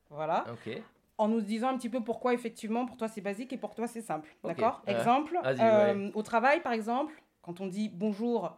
Voilà. 0.10 0.46
Ok 0.52 0.82
en 1.18 1.30
nous 1.30 1.40
disant 1.40 1.70
un 1.70 1.78
petit 1.78 1.88
peu 1.88 2.04
pourquoi 2.04 2.34
effectivement 2.34 2.86
pour 2.86 2.98
toi 2.98 3.08
c'est 3.08 3.22
basique 3.22 3.54
et 3.54 3.58
pour 3.58 3.74
toi 3.74 3.88
c'est 3.88 4.02
simple. 4.02 4.28
D'accord 4.44 4.82
euh, 4.90 4.92
Exemple, 4.92 5.40
euh, 5.46 6.12
au 6.14 6.22
travail 6.24 6.60
par 6.62 6.74
exemple, 6.74 7.14
quand 7.42 7.62
on 7.62 7.68
dit 7.68 7.88
bonjour 7.88 8.58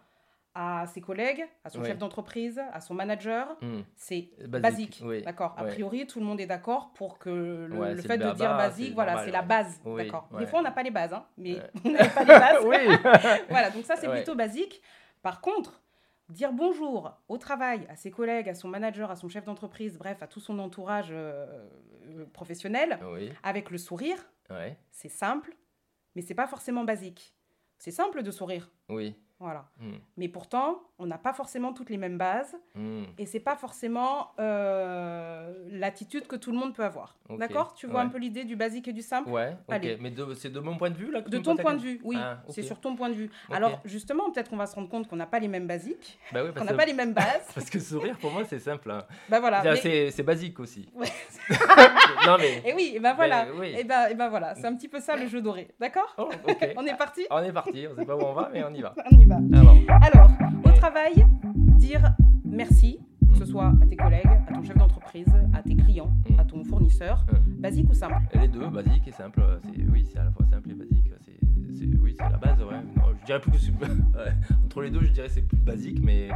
à 0.56 0.88
ses 0.88 1.00
collègues, 1.01 1.46
à 1.63 1.70
son 1.70 1.82
Ouais. 1.82 1.89
chef 1.89 2.00
d'entreprise, 2.00 2.60
à 2.74 2.82
son 2.82 2.96
manager, 2.96 3.56
Hmm. 3.62 3.82
c'est 3.96 4.30
Basique, 4.48 4.62
basique. 4.62 5.01
oui, 5.06 5.22
D'accord. 5.22 5.54
A 5.56 5.66
ouais. 5.66 5.70
priori, 5.70 6.08
tout 6.08 6.20
le 6.20 6.25
monde 6.25 6.39
est 6.42 6.48
d'accord 6.48 6.94
pour 6.96 7.20
que 7.20 7.30
le, 7.70 7.77
Ouais, 7.77 7.94
le 7.94 8.01
c'est 8.01 8.08
fait 8.08 8.18
le 8.18 8.25
de 8.25 8.32
dire 8.32 8.58
basique, 8.58 8.96
voilà, 8.96 9.24
c'est 9.24 9.30
la 9.30 9.44
base. 9.44 9.80
Oui, 9.86 10.06
D'accord. 10.06 10.27
Des 10.39 10.48
fois, 10.48 10.58
on 10.58 10.63
n'a 10.63 10.72
pas 10.72 10.82
les 10.82 10.89
bases, 10.89 11.13
hein, 11.13 11.27
mais 11.38 11.58
on 11.86 11.92
n'a 11.92 12.10
pas 12.10 12.22
les 12.22 12.25
bases. 12.25 12.66
oui. 12.66 12.77
voilà, 13.51 13.70
donc 13.70 13.86
ça, 13.86 13.98
c'est 13.98 14.10
plutôt 14.10 14.34
basique. 14.34 14.82
Par 15.22 15.42
contre, 15.42 15.80
dire 16.29 16.51
bonjour 16.53 17.13
au 17.27 17.38
travail, 17.38 17.86
à 17.89 17.96
ses 17.96 18.12
collègues, 18.12 18.50
à 18.50 18.53
son 18.55 18.67
manager, 18.67 19.12
à 19.12 19.15
son 19.15 19.29
chef 19.29 19.46
d'entreprise, 19.46 19.98
bref, 19.98 20.22
à 20.22 20.27
tout 20.27 20.39
son 20.39 20.60
entourage 20.60 21.10
euh, 21.12 21.46
euh, 22.07 22.25
professionnel, 22.34 23.00
oui. 23.13 23.31
avec 23.43 23.69
le 23.69 23.77
sourire, 23.77 24.17
Ouais. 24.50 24.77
c'est 24.91 25.10
simple, 25.10 25.55
mais 26.15 26.22
c'est 26.22 26.36
pas 26.36 26.48
forcément 26.48 26.84
basique. 26.84 27.34
C'est 27.79 27.91
simple 27.91 28.24
de 28.24 28.31
sourire, 28.31 28.72
Oui. 28.89 29.15
Voilà. 29.39 29.65
Hmm. 29.79 29.94
Mais 30.17 30.27
pourtant, 30.29 30.79
on 31.00 31.06
n'a 31.06 31.17
pas 31.17 31.34
forcément 31.34 31.72
toutes 31.74 31.89
les 31.89 31.98
mêmes 31.98 32.17
bases 32.17 32.56
Hmm. 32.75 33.03
et 33.17 33.25
c'est 33.25 33.39
pas 33.39 33.56
forcément 33.56 34.32
euh, 34.39 35.53
l'attitude 35.72 36.27
que 36.27 36.36
tout 36.36 36.51
le 36.51 36.58
monde 36.58 36.74
peut 36.74 36.84
avoir. 36.84 37.15
D'accord? 37.29 37.74
Tu 37.74 37.88
vois 37.88 38.00
ouais. 38.00 38.06
un 38.06 38.10
peu 38.10 38.17
l'idée 38.17 38.46
du 38.46 38.56
basique 38.56 38.88
et 38.88 38.94
du 38.94 39.01
simple? 39.01 39.29
Ouais. 39.29 39.56
Allez. 39.67 39.98
Mais 40.00 40.13
c'est 40.36 40.51
de 40.51 40.60
mon 40.60 40.77
point 40.77 40.89
de 40.89 40.96
vue 40.98 41.12
là 41.12 41.22
que 41.22 41.29
De 41.29 41.38
ton 41.38 41.56
point 41.56 41.74
de 41.75 41.82
vue, 41.82 42.00
oui. 42.03 42.15
Ah. 42.20 42.39
C'est 42.50 42.63
sur 42.63 42.79
ton 42.79 42.96
point 42.96 43.10
de 43.10 43.15
vue. 43.15 43.29
Alors, 43.51 43.79
justement, 43.86 44.32
peut-être 44.32 44.50
qu'on 44.50 44.58
va 44.58 44.65
se 44.67 44.75
rendre 44.75 44.89
compte 44.89 45.08
qu'on 45.08 45.15
n'a 45.17 45.25
pas 45.27 45.39
les 45.39 45.48
mêmes 45.48 45.67
basiques, 45.67 46.17
Bah 46.32 46.41
oui, 46.44 46.51
qu'on 46.53 46.63
n'a 46.63 46.72
que- 46.72 46.77
pas 46.77 46.86
les 46.86 46.94
mêmes 46.94 47.13
bases. 47.13 47.48
parce 47.56 47.70
que 47.70 47.79
sourire 47.79 48.17
pour 48.17 48.32
moi 48.32 48.44
c'est 48.46 48.60
simple. 48.60 48.89
hein. 48.91 49.03
bah 49.29 49.39
voilà. 49.39 49.75
C'est- 49.75 50.13
mais- 50.17 50.24
basique 50.24 50.60
aussi. 50.60 50.89
Non 52.25 52.36
mais. 52.39 52.62
Et 52.65 52.74
oui, 52.74 52.91
et 52.96 53.00
ben 53.00 53.13
voilà. 53.13 53.46
Ben 53.46 53.51
oui. 53.58 53.75
Et 53.77 53.84
ben, 53.84 54.08
et 54.10 54.15
ben 54.15 54.27
voilà, 54.27 54.53
c'est 54.56 54.65
un 54.65 54.75
petit 54.75 54.88
peu 54.89 55.00
ça 55.00 55.15
le 55.15 55.27
jeu 55.27 55.41
doré. 55.41 55.70
D'accord? 55.79 56.13
Oh. 56.17 56.29
On 56.75 56.86
est 56.86 56.98
parti? 56.98 57.25
On 57.29 57.41
est 57.41 57.53
parti. 57.53 57.88
On 57.89 57.96
sait 57.96 58.06
pas 58.06 58.15
où 58.17 58.22
on 58.22 58.34
va, 58.34 58.50
mais 58.51 58.63
on 58.65 58.74
y 58.74 58.82
va. 58.82 58.94
On 59.12 59.17
y 59.17 59.25
va. 59.25 59.26
Alors. 59.31 59.77
Alors, 60.01 60.29
au 60.65 60.72
travail, 60.72 61.25
dire 61.77 62.13
merci, 62.46 63.00
que 63.31 63.38
ce 63.39 63.43
Mm. 63.43 63.48
soit 63.48 63.74
à 63.81 63.86
tes 63.86 63.96
collègues, 63.96 64.25
à 64.48 64.53
ton 64.53 64.63
chef 64.63 64.77
d'entreprise, 64.77 65.27
à 65.53 65.62
tes 65.62 65.75
clients, 65.75 66.12
Mm. 66.29 66.39
à 66.39 66.46
ton 66.46 66.63
fournisseur, 66.63 67.25
Mm. 67.31 67.62
basique 67.62 67.89
ou 67.89 67.93
simple 67.93 68.15
les 68.39 68.48
deux, 68.48 68.67
basique 68.69 69.07
et 69.07 69.12
simple. 69.12 69.41
C'est 69.63 69.84
oui, 69.91 70.05
c'est 70.12 70.19
à 70.19 70.24
la 70.25 70.31
fois 70.31 70.46
simple 70.46 70.72
et 70.72 70.75
basique. 70.75 71.12
C'est 71.22 71.38
c'est- 71.75 72.00
oui, 72.01 72.15
c'est 72.17 72.29
la 72.29 72.38
base. 72.38 72.60
Ouais. 72.63 72.81
Non, 72.96 73.03
je 73.19 73.25
dirais 73.25 73.39
plus 73.39 73.51
que 73.51 73.86
entre 74.65 74.81
les 74.81 74.89
deux, 74.89 75.01
je 75.03 75.12
dirais 75.12 75.29
c'est 75.29 75.41
plus 75.43 75.57
basique, 75.57 76.00
mais 76.03 76.29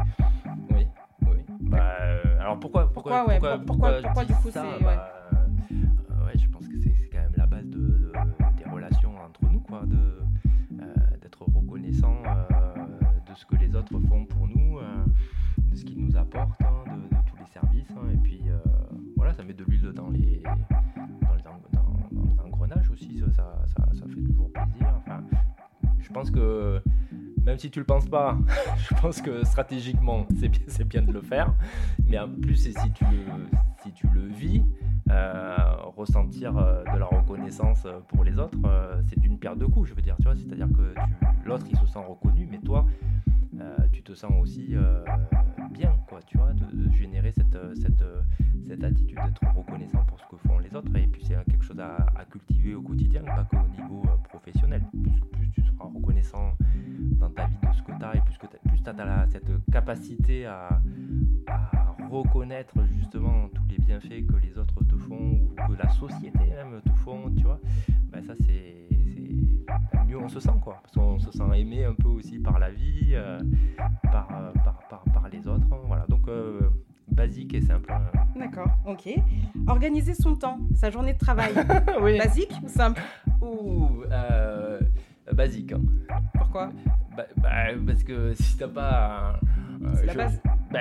oui, 0.71 0.85
oui. 1.23 1.37
Bah, 1.61 1.93
euh, 2.01 2.39
alors 2.39 2.59
pourquoi, 2.59 2.91
Pourquoi, 2.91 3.25
pourquoi- 3.25 3.59
pourquoi, 3.65 4.25
du 4.25 4.33
coup, 4.35 4.49
c'est- 4.51 4.59
Bah, 4.83 5.09
euh, 5.33 6.25
ouais, 6.25 6.37
je 6.37 6.47
pense 6.49 6.67
que 6.67 6.77
c'est 6.77 7.09
quand 7.11 7.19
même 7.19 7.31
la 7.37 7.45
base 7.47 7.65
de, 7.65 7.77
de- 7.77 8.11
des 8.63 8.69
relations 8.69 9.11
entre 9.25 9.45
nous, 9.51 9.61
quoi, 9.61 9.81
de 9.85 9.97
ce 13.41 13.45
que 13.47 13.55
les 13.55 13.75
autres 13.75 13.99
font 14.07 14.23
pour 14.25 14.47
nous, 14.47 14.77
euh, 14.77 14.83
de 15.57 15.75
ce 15.75 15.83
qu'ils 15.83 15.99
nous 16.05 16.15
apportent, 16.15 16.61
hein, 16.61 16.83
de, 16.85 17.15
de 17.15 17.21
tous 17.25 17.37
les 17.39 17.47
services, 17.51 17.89
hein, 17.97 18.07
et 18.13 18.17
puis 18.17 18.43
euh, 18.47 18.57
voilà, 19.15 19.33
ça 19.33 19.43
met 19.43 19.53
de 19.53 19.63
l'huile 19.63 19.91
dans 19.95 20.09
les 20.11 20.43
dans 20.43 21.35
les, 21.35 22.39
engrenages 22.45 22.89
aussi, 22.91 23.19
ça, 23.35 23.55
ça, 23.75 23.89
ça- 23.93 24.05
fait 24.07 24.21
toujours 24.21 24.51
plaisir. 24.51 24.87
Enfin, 24.97 25.23
je 25.99 26.09
pense 26.11 26.29
que 26.29 26.81
même 27.43 27.57
si 27.57 27.71
tu 27.71 27.79
le 27.79 27.85
penses 27.85 28.05
pas, 28.07 28.37
je 28.77 28.93
pense 29.01 29.21
que 29.21 29.43
stratégiquement 29.43 30.27
c'est 30.39 30.49
bien, 30.49 30.61
c'est 30.67 30.87
bien 30.87 31.01
de 31.01 31.11
le 31.11 31.21
faire. 31.21 31.55
Mais 32.07 32.19
en 32.19 32.29
plus, 32.29 32.55
si 32.57 32.91
tu 32.93 33.05
le, 33.05 33.47
si 33.83 33.91
tu 33.91 34.07
le 34.13 34.27
vis, 34.27 34.63
euh, 35.09 35.55
ressentir 35.97 36.53
de 36.53 36.97
la 36.99 37.05
reconnaissance 37.05 37.87
pour 38.09 38.23
les 38.23 38.37
autres, 38.37 38.59
c'est 39.07 39.19
d'une 39.19 39.39
pierre 39.39 39.55
deux 39.55 39.67
coups, 39.67 39.89
je 39.89 39.95
veux 39.95 40.01
dire. 40.03 40.15
Tu 40.17 40.23
vois, 40.25 40.35
c'est-à-dire 40.35 40.67
que 40.69 40.93
l'autre 41.45 41.65
il 41.71 41.77
se 41.77 41.85
sent 41.87 41.99
reconnu, 42.07 42.47
mais 42.49 42.59
toi, 42.59 42.85
tu 43.91 44.01
te 44.03 44.13
sens 44.13 44.31
aussi 44.39 44.69
euh, 44.71 45.03
bien, 45.71 45.95
quoi. 46.07 46.21
Tu 46.25 46.37
vois, 46.37 46.53
de, 46.53 46.89
générer 46.91 47.31
cette, 47.31 47.55
euh, 47.55 47.73
cette, 47.75 48.01
euh, 48.01 48.21
cette 48.67 48.83
attitude 48.83 49.17
d'être 49.17 49.41
reconnaissant 49.55 50.03
pour 50.05 50.19
ce 50.19 50.25
que 50.25 50.37
font 50.47 50.59
les 50.59 50.73
autres. 50.75 50.95
Et 50.95 51.07
puis 51.07 51.23
c'est 51.23 51.35
quelque 51.45 51.63
chose 51.63 51.79
à, 51.79 51.97
cultiver 52.29 52.75
au 52.75 52.81
quotidien, 52.81 53.23
pas 53.23 53.47
qu'au 53.49 53.67
niveau 53.81 54.03
professionnel. 54.29 54.81
Plus, 55.33 55.49
tu 55.51 55.63
seras 55.63 55.85
reconnaissant 55.85 56.53
dans 57.19 57.29
ta 57.29 57.45
vie 57.47 57.55
de 57.61 57.73
ce 57.75 57.81
que 57.83 57.97
tu 57.97 58.03
as 58.05 58.15
et 58.15 58.21
plus, 58.21 58.37
que 58.37 58.47
plus 58.67 58.81
tu 58.81 58.89
as 58.89 59.27
cette 59.27 59.51
capacité 59.71 60.45
à, 60.45 60.81
à 61.47 61.95
reconnaître 62.09 62.75
justement 62.97 63.49
tous 63.49 63.63
les 63.69 63.77
bienfaits 63.77 64.25
que 64.27 64.35
les 64.37 64.57
autres 64.57 64.83
te 64.83 64.95
font 64.95 65.33
ou 65.33 65.55
que 65.55 65.81
la 65.81 65.89
société 65.89 66.39
même 66.39 66.81
te 66.85 66.91
font, 67.03 67.31
tu 67.35 67.43
vois, 67.43 67.59
ben 68.11 68.21
ça 68.23 68.33
c'est- 68.45 68.90
mieux 70.07 70.17
on 70.17 70.27
se 70.29 70.39
sent 70.39 70.51
quoi, 70.61 70.79
parce 70.81 70.93
qu'on 70.93 71.19
se 71.19 71.31
sent 71.31 71.43
aimé 71.55 71.85
un 71.85 71.93
peu 71.93 72.09
aussi 72.09 72.39
par 72.39 72.59
la 72.59 72.69
vie, 72.71 73.11
euh, 73.13 73.39
par, 74.11 74.27
euh, 74.33 74.51
par, 74.63 74.79
par, 74.89 75.03
par 75.13 75.29
les 75.29 75.47
autres, 75.47 75.65
hein, 75.71 75.77
voilà, 75.87 76.05
donc 76.07 76.27
euh, 76.27 76.59
basique 77.11 77.53
et 77.53 77.61
simple. 77.61 77.91
hein. 77.91 78.01
D'accord, 78.37 78.69
ok. 78.85 79.09
Organiser 79.67 80.13
son 80.13 80.35
temps, 80.35 80.59
sa 80.75 80.89
journée 80.89 81.13
de 81.13 81.19
travail, 81.19 81.53
oui. 82.01 82.17
basique 82.17 82.53
ou 82.63 82.67
simple? 82.67 83.01
Ouh, 83.41 84.03
euh, 84.11 84.79
basique. 85.33 85.73
hein. 85.73 85.81
Pourquoi? 86.37 86.69
Bah, 87.15 87.23
bah, 87.37 87.49
parce 87.85 88.03
que 88.03 88.33
si 88.33 88.57
t'as 88.57 88.67
pas. 88.69 89.33
un- 89.81 89.85
euh, 89.85 89.91
C'est 89.95 90.05
la 90.05 90.13
je- 90.13 90.17
base. 90.17 90.41
bah, 90.71 90.79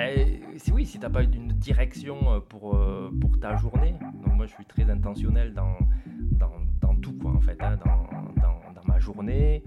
si 0.57 0.71
oui, 0.71 0.85
si 0.85 0.99
t'as 0.99 1.09
pas 1.09 1.23
une 1.23 1.49
direction 1.53 2.41
pour, 2.47 2.75
euh, 2.75 3.11
pour 3.19 3.37
ta 3.39 3.55
journée. 3.57 3.95
Donc 4.23 4.33
moi, 4.35 4.45
je 4.45 4.53
suis 4.53 4.65
très 4.65 4.89
intentionnel 4.89 5.53
dans, 5.53 5.75
dans, 6.31 6.51
dans 6.79 6.95
tout, 6.95 7.13
quoi, 7.21 7.31
en 7.31 7.41
fait. 7.41 7.57
hein, 7.61 7.77
dans, 7.83 8.20
journée, 9.01 9.63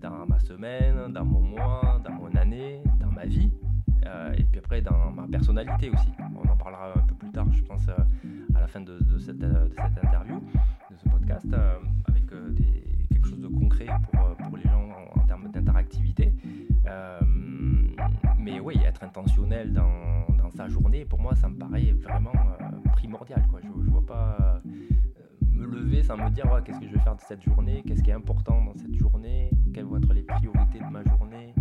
dans 0.00 0.26
ma 0.26 0.38
semaine, 0.40 1.12
dans 1.12 1.24
mon 1.24 1.40
mois, 1.40 2.00
dans 2.04 2.12
mon 2.12 2.34
année, 2.36 2.82
dans 3.00 3.10
ma 3.10 3.26
vie. 3.26 3.52
euh, 4.06 4.32
et 4.36 4.44
puis 4.44 4.58
après, 4.58 4.80
dans 4.80 5.10
ma 5.10 5.26
personnalité 5.26 5.90
aussi. 5.90 6.08
On 6.36 6.48
en 6.48 6.56
parlera 6.56 6.92
un 6.96 7.02
peu 7.02 7.14
plus 7.14 7.30
tard, 7.30 7.46
je 7.52 7.62
pense, 7.62 7.86
euh, 7.88 7.94
à 8.54 8.60
la 8.60 8.66
fin 8.66 8.80
de, 8.80 8.98
de 8.98 9.18
cette, 9.18 9.42
euh, 9.42 9.68
de 9.68 9.74
cette 9.74 10.04
interview, 10.04 10.40
de 10.90 10.96
ce 10.96 11.08
podcast, 11.08 11.46
euh, 11.52 11.74
avec 12.06 12.24
quelque 12.26 13.26
chose 13.28 13.40
de 13.40 13.48
concret 13.48 13.86
pour, 14.10 14.36
pour 14.36 14.56
les 14.56 14.64
gens 14.64 14.88
en, 15.14 15.20
termes 15.26 15.50
d'interactivité. 15.50 16.32
Mais 18.38 18.60
oui, 18.60 18.76
être 18.84 19.02
intentionnel 19.02 19.72
dans, 19.72 20.50
sa 20.56 20.66
journée, 20.66 21.04
pour 21.04 21.20
moi, 21.20 21.34
ça 21.34 21.48
me 21.48 21.56
paraît 21.56 21.92
vraiment 21.92 22.32
primordial. 22.92 23.46
Je 23.62 23.68
ne 23.68 23.90
vois 23.90 24.06
pas 24.06 24.62
me 25.58 25.66
lever 25.66 26.02
sans 26.02 26.16
me 26.16 26.30
dire 26.30 26.46
ouais, 26.52 26.60
qu'est-ce 26.64 26.80
que 26.80 26.86
je 26.86 26.92
vais 26.94 27.00
faire 27.00 27.16
de 27.16 27.20
cette 27.20 27.42
journée, 27.42 27.82
qu'est-ce 27.86 28.02
qui 28.02 28.10
est 28.10 28.14
important 28.14 28.64
dans 28.64 28.74
cette 28.74 28.94
journée, 28.94 29.50
quelles 29.74 29.84
vont 29.84 29.98
être 29.98 30.12
les 30.12 30.22
priorités 30.22 30.78
de 30.78 30.90
ma 30.90 31.02
journée. 31.04 31.54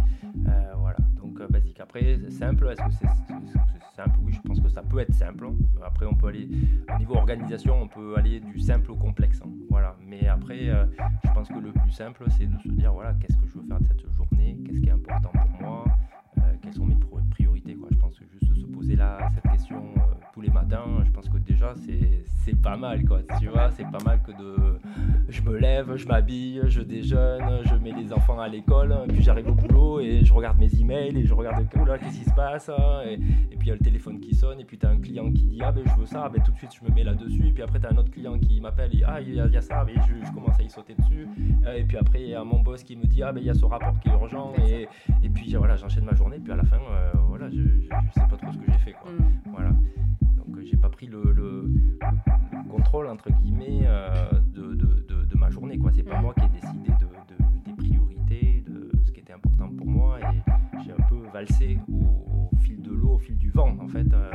Euh, 0.47 0.73
voilà, 0.77 0.97
donc 1.15 1.39
euh, 1.39 1.47
basique. 1.47 1.79
Après, 1.79 2.19
simple, 2.29 2.67
est-ce 2.69 2.81
que 2.83 2.91
c'est 2.91 3.07
c'est 3.27 4.03
simple? 4.03 4.17
Oui, 4.21 4.33
je 4.33 4.41
pense 4.41 4.59
que 4.59 4.69
ça 4.69 4.81
peut 4.83 4.99
être 4.99 5.13
simple. 5.13 5.45
hein. 5.47 5.55
Après, 5.85 6.05
on 6.05 6.13
peut 6.15 6.27
aller, 6.27 6.47
au 6.93 6.99
niveau 6.99 7.15
organisation, 7.15 7.81
on 7.81 7.87
peut 7.87 8.15
aller 8.17 8.39
du 8.39 8.59
simple 8.59 8.91
au 8.91 8.95
complexe. 8.95 9.41
hein. 9.43 9.49
Voilà, 9.69 9.95
mais 10.05 10.27
après, 10.27 10.69
euh, 10.69 10.85
je 11.25 11.31
pense 11.33 11.47
que 11.49 11.59
le 11.59 11.71
plus 11.71 11.91
simple, 11.91 12.23
c'est 12.37 12.45
de 12.47 12.57
se 12.59 12.69
dire 12.69 12.93
voilà, 12.93 13.13
qu'est-ce 13.15 13.37
que 13.37 13.47
je 13.47 13.53
veux 13.57 13.65
faire 13.67 13.79
de 13.79 13.85
cette 13.85 14.13
journée, 14.13 14.57
qu'est-ce 14.65 14.79
qui 14.79 14.87
est 14.89 14.91
important 14.91 15.31
pour 15.31 15.61
moi, 15.61 15.85
quelles 16.61 16.73
sont 16.73 16.85
mes 16.85 16.95
priorités. 17.31 17.75
Quoi. 17.75 17.87
Je 17.91 17.97
pense 17.97 18.17
que 18.19 18.25
juste 18.39 18.53
se 18.55 18.65
poser 18.67 18.95
là 18.95 19.17
cette 19.33 19.46
tous 20.37 20.41
les 20.41 20.51
matins, 20.51 20.85
je 21.03 21.09
pense 21.09 21.27
que 21.29 21.37
déjà 21.39 21.73
c'est 21.83 22.23
c'est 22.45 22.55
pas 22.61 22.77
mal. 22.77 23.03
Quoi. 23.05 23.21
Tu 23.39 23.47
vois, 23.47 23.71
c'est 23.71 23.83
pas 23.89 23.97
mal 24.05 24.21
que 24.21 24.31
de. 24.31 24.79
Je 25.29 25.41
me 25.41 25.57
lève, 25.57 25.95
je 25.95 26.07
m'habille, 26.07 26.61
je 26.67 26.81
déjeune, 26.81 27.43
je 27.65 27.73
mets 27.75 27.91
les 27.91 28.13
enfants 28.13 28.39
à 28.39 28.47
l'école, 28.47 28.93
puis 29.09 29.21
j'arrive 29.23 29.47
au 29.49 29.55
boulot 29.55 29.99
et 29.99 30.23
je 30.23 30.31
regarde 30.31 30.59
mes 30.59 30.73
emails 30.79 31.17
et 31.17 31.25
je 31.25 31.33
regarde 31.33 31.65
oh 31.81 31.85
là, 31.85 31.97
qu'est-ce 31.97 32.19
qui 32.19 32.23
se 32.25 32.33
passe. 32.35 32.69
hein, 32.69 33.01
et, 33.05 33.13
et 33.13 33.57
puis 33.57 33.63
il 33.63 33.67
y 33.67 33.71
a 33.71 33.73
le 33.73 33.79
téléphone 33.79 34.19
qui 34.19 34.35
sonne, 34.35 34.59
et 34.59 34.63
puis 34.65 34.77
tu 34.77 34.85
as 34.85 34.89
un 34.91 34.99
client 34.99 35.25
qui 35.33 35.43
dit 35.47 35.59
Ah 35.63 35.71
ben 35.71 35.83
je 35.85 35.99
veux 35.99 36.05
ça, 36.05 36.29
ben, 36.29 36.41
tout 36.43 36.51
de 36.51 36.57
suite 36.57 36.69
je 36.79 36.87
me 36.87 36.93
mets 36.95 37.03
là-dessus, 37.03 37.47
et 37.47 37.51
puis 37.51 37.63
après 37.63 37.79
tu 37.79 37.87
as 37.87 37.91
un 37.91 37.97
autre 37.97 38.11
client 38.11 38.37
qui 38.37 38.61
m'appelle 38.61 38.95
et 38.95 39.03
Ah 39.07 39.19
il 39.19 39.33
y, 39.33 39.41
a- 39.41 39.47
il 39.47 39.53
y 39.53 39.57
a 39.57 39.61
ça, 39.61 39.83
mais 39.85 39.95
je, 40.07 40.23
je 40.25 40.31
commence 40.31 40.57
à 40.59 40.63
y 40.63 40.69
sauter 40.69 40.93
dessus. 40.93 41.27
Euh, 41.65 41.73
et 41.77 41.83
puis 41.83 41.97
après 41.97 42.21
il 42.21 42.29
y 42.29 42.35
a 42.35 42.43
mon 42.43 42.59
boss 42.61 42.83
qui 42.83 42.95
me 42.95 43.05
dit 43.07 43.23
Ah 43.23 43.31
ben 43.33 43.39
il 43.41 43.47
y 43.47 43.49
a 43.49 43.55
ce 43.55 43.65
rapport 43.65 43.99
qui 43.99 44.07
est 44.09 44.13
urgent, 44.13 44.53
et, 44.67 44.87
et 45.23 45.29
puis 45.29 45.53
voilà, 45.55 45.75
j'enchaîne 45.75 46.05
ma 46.05 46.13
journée, 46.15 46.37
puis 46.39 46.53
à 46.53 46.55
la 46.55 46.63
fin, 46.63 46.77
euh, 46.77 47.11
voilà, 47.27 47.49
je, 47.49 47.55
je, 47.57 47.63
je 47.81 48.13
sais 48.13 48.27
pas 48.29 48.37
trop 48.37 48.51
ce 48.53 48.57
que 48.59 48.71
j'ai 48.71 48.77
fait. 48.79 48.93
Quoi. 48.93 49.11
Hmm. 49.11 49.51
Voilà. 49.51 49.69
J'ai 50.69 50.77
pas 50.77 50.89
pris 50.89 51.07
le, 51.07 51.23
le- 51.23 51.33
le- 51.33 51.71
le 52.51 52.69
contrôle 52.69 53.07
entre 53.07 53.31
guillemets 53.31 53.81
euh, 53.85 54.09
de, 54.53 54.73
de- 54.75 55.05
de- 55.07 55.23
de 55.25 55.37
ma 55.37 55.49
journée. 55.49 55.77
quoi. 55.77 55.91
C'est 55.93 56.03
pas 56.03 56.17
Mm. 56.19 56.21
moi 56.21 56.33
qui 56.33 56.45
ai 56.45 56.49
décidé 56.49 56.89
de, 56.99 57.05
de- 57.05 57.65
des 57.65 57.73
priorités, 57.73 58.63
de 58.67 58.91
ce 59.05 59.11
qui 59.11 59.19
était 59.21 59.33
important 59.33 59.69
pour 59.69 59.87
moi. 59.87 60.19
Et 60.19 60.41
j'ai 60.83 60.91
un 60.91 61.07
peu 61.07 61.19
valsé 61.33 61.79
au, 61.91 62.49
au 62.53 62.55
fil 62.57 62.81
de 62.81 62.91
l'eau, 62.91 63.13
au 63.13 63.19
fil 63.19 63.37
du 63.37 63.49
vent. 63.49 63.75
En 63.81 63.87
fait, 63.87 64.11
Euh, 64.13 64.31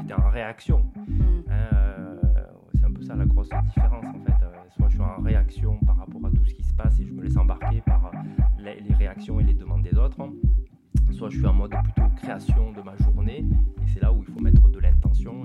j'étais 0.00 0.14
en 0.14 0.28
réaction. 0.30 0.78
Hmm. 1.06 1.20
hein, 1.50 1.52
euh, 1.52 2.16
c'est 2.74 2.84
un 2.84 2.92
peu 2.92 3.02
ça 3.02 3.14
la 3.14 3.26
grosse 3.26 3.48
différence 3.64 4.04
en 4.06 4.20
fait. 4.24 4.32
Soit 4.76 4.88
je 4.88 4.94
suis 4.94 5.02
en 5.02 5.22
réaction 5.22 5.78
par 5.86 5.96
rapport 5.96 6.24
à 6.26 6.30
tout 6.30 6.44
ce 6.44 6.54
qui 6.54 6.62
se 6.62 6.74
passe 6.74 6.98
et 7.00 7.06
je 7.06 7.12
me 7.12 7.22
laisse 7.22 7.36
embarquer 7.36 7.80
par 7.84 8.10
les, 8.58 8.80
les 8.80 8.94
réactions 8.94 9.40
et 9.40 9.44
les 9.44 9.54
demandes 9.54 9.82
des 9.82 9.96
autres. 9.96 10.18
Soit 11.12 11.30
je 11.30 11.38
suis 11.38 11.46
en 11.46 11.52
mode 11.54 11.74
plutôt 11.84 12.08
création 12.16 12.72
de 12.72 12.82
ma 12.82 12.94
journée 12.96 13.38
et 13.82 13.86
c'est 13.86 14.00
là 14.02 14.12
où 14.12 14.22
il 14.22 14.26
faut 14.26 14.40
mettre 14.40 14.68
de 14.68 14.78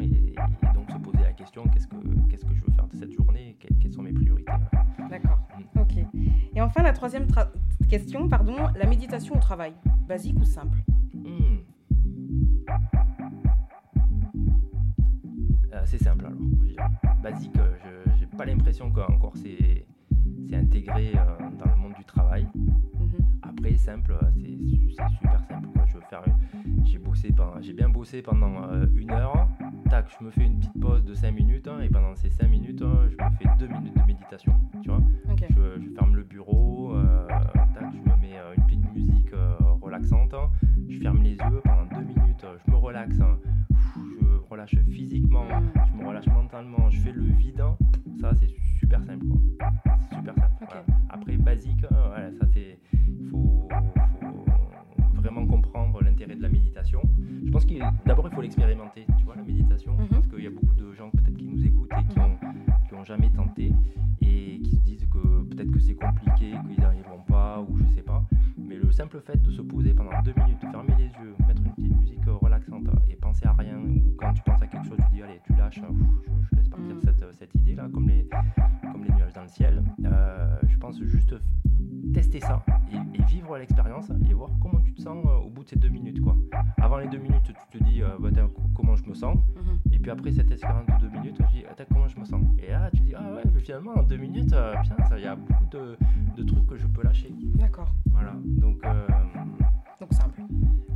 et, 0.01 0.05
et 0.05 0.73
donc 0.73 0.89
se 0.91 0.97
poser 0.97 1.19
la 1.23 1.33
question 1.33 1.63
qu'est-ce 1.73 1.87
que, 1.87 1.95
qu'est-ce 2.29 2.45
que 2.45 2.53
je 2.53 2.61
veux 2.63 2.71
faire 2.73 2.87
de 2.87 2.95
cette 2.95 3.11
journée, 3.13 3.55
que- 3.59 3.73
quelles 3.79 3.93
sont 3.93 4.01
mes 4.01 4.13
priorités? 4.13 4.51
D'accord, 5.09 5.39
ok. 5.79 5.97
Et 6.55 6.61
enfin, 6.61 6.83
la 6.83 6.93
troisième 6.93 7.25
tra- 7.25 7.49
question, 7.89 8.27
pardon, 8.29 8.55
la 8.77 8.85
méditation 8.85 9.35
au 9.35 9.39
travail, 9.39 9.73
basique 10.07 10.39
ou 10.39 10.45
simple? 10.45 10.77
Hmm. 11.13 11.57
Euh, 15.73 15.81
c'est 15.85 15.97
simple 16.03 16.25
alors. 16.25 16.39
je. 16.63 17.21
Basique, 17.23 17.57
euh, 17.57 17.75
je 18.05 18.11
j'ai 18.19 18.25
pas 18.25 18.45
l'impression 18.45 18.91
qu'encore 18.91 19.33
c'est 19.37 19.85
c'est 20.49 20.55
intégré 20.55 21.11
euh, 21.15 21.37
dans 21.63 21.71
le 21.71 21.77
monde 21.77 21.93
du 21.97 22.03
travail. 22.03 22.47
Mhm. 22.55 23.11
Après, 23.43 23.75
simple, 23.77 24.17
c'est 24.35 24.57
super 25.17 25.39
simple. 25.47 25.67
J'ai 26.83 26.99
j'ai 27.61 27.73
bien 27.73 27.89
bossé 27.89 28.21
pendant 28.21 28.63
euh, 28.69 28.85
une 28.95 29.11
heure. 29.11 29.47
Tac, 29.89 30.07
je 30.19 30.25
me 30.25 30.31
fais 30.31 30.45
une 30.45 30.57
petite 30.57 30.79
pause 30.79 31.03
de 31.03 31.13
5 31.13 31.31
minutes 31.31 31.67
hein, 31.67 31.79
et 31.81 31.89
pendant 31.89 32.15
ces 32.15 32.29
5 32.29 32.47
minutes, 32.47 32.81
hein, 32.81 33.07
je 33.09 33.23
me 33.23 33.29
fais 33.37 33.65
2 33.65 33.67
minutes 33.67 33.95
de 33.95 34.03
méditation. 34.03 34.53
Deux 87.11 87.17
minutes, 87.17 87.53
tu 87.69 87.77
te 87.77 87.83
dis 87.83 88.01
euh, 88.01 88.07
bah, 88.19 88.29
comment 88.75 88.95
je 88.95 89.03
me 89.09 89.13
sens 89.13 89.35
Mhm. 89.55 89.93
et 89.93 89.99
puis 89.99 90.11
après 90.11 90.31
cette 90.31 90.49
expérience 90.51 90.85
de 90.87 91.07
deux 91.07 91.09
minutes, 91.19 91.35
tu 91.37 91.43
dis 91.53 91.65
attends 91.65 91.83
comment 91.91 92.07
je 92.07 92.19
me 92.19 92.25
sens. 92.25 92.41
Et 92.59 92.71
là 92.71 92.89
tu 92.91 93.01
dis 93.03 93.13
ah 93.15 93.33
ouais 93.33 93.43
mais 93.53 93.59
finalement 93.59 93.91
en 93.95 94.03
deux 94.03 94.17
minutes, 94.17 94.53
euh, 94.53 94.73
il 95.17 95.23
y 95.23 95.27
a 95.27 95.35
beaucoup 95.35 95.65
de, 95.71 95.97
de 96.37 96.43
trucs 96.43 96.65
que 96.67 96.77
je 96.77 96.87
peux 96.87 97.03
lâcher. 97.03 97.33
D'accord. 97.55 97.93
Voilà 98.11 98.33
donc 98.45 98.83
euh, 98.85 99.07
Donc 99.99 100.13
simple. 100.13 100.41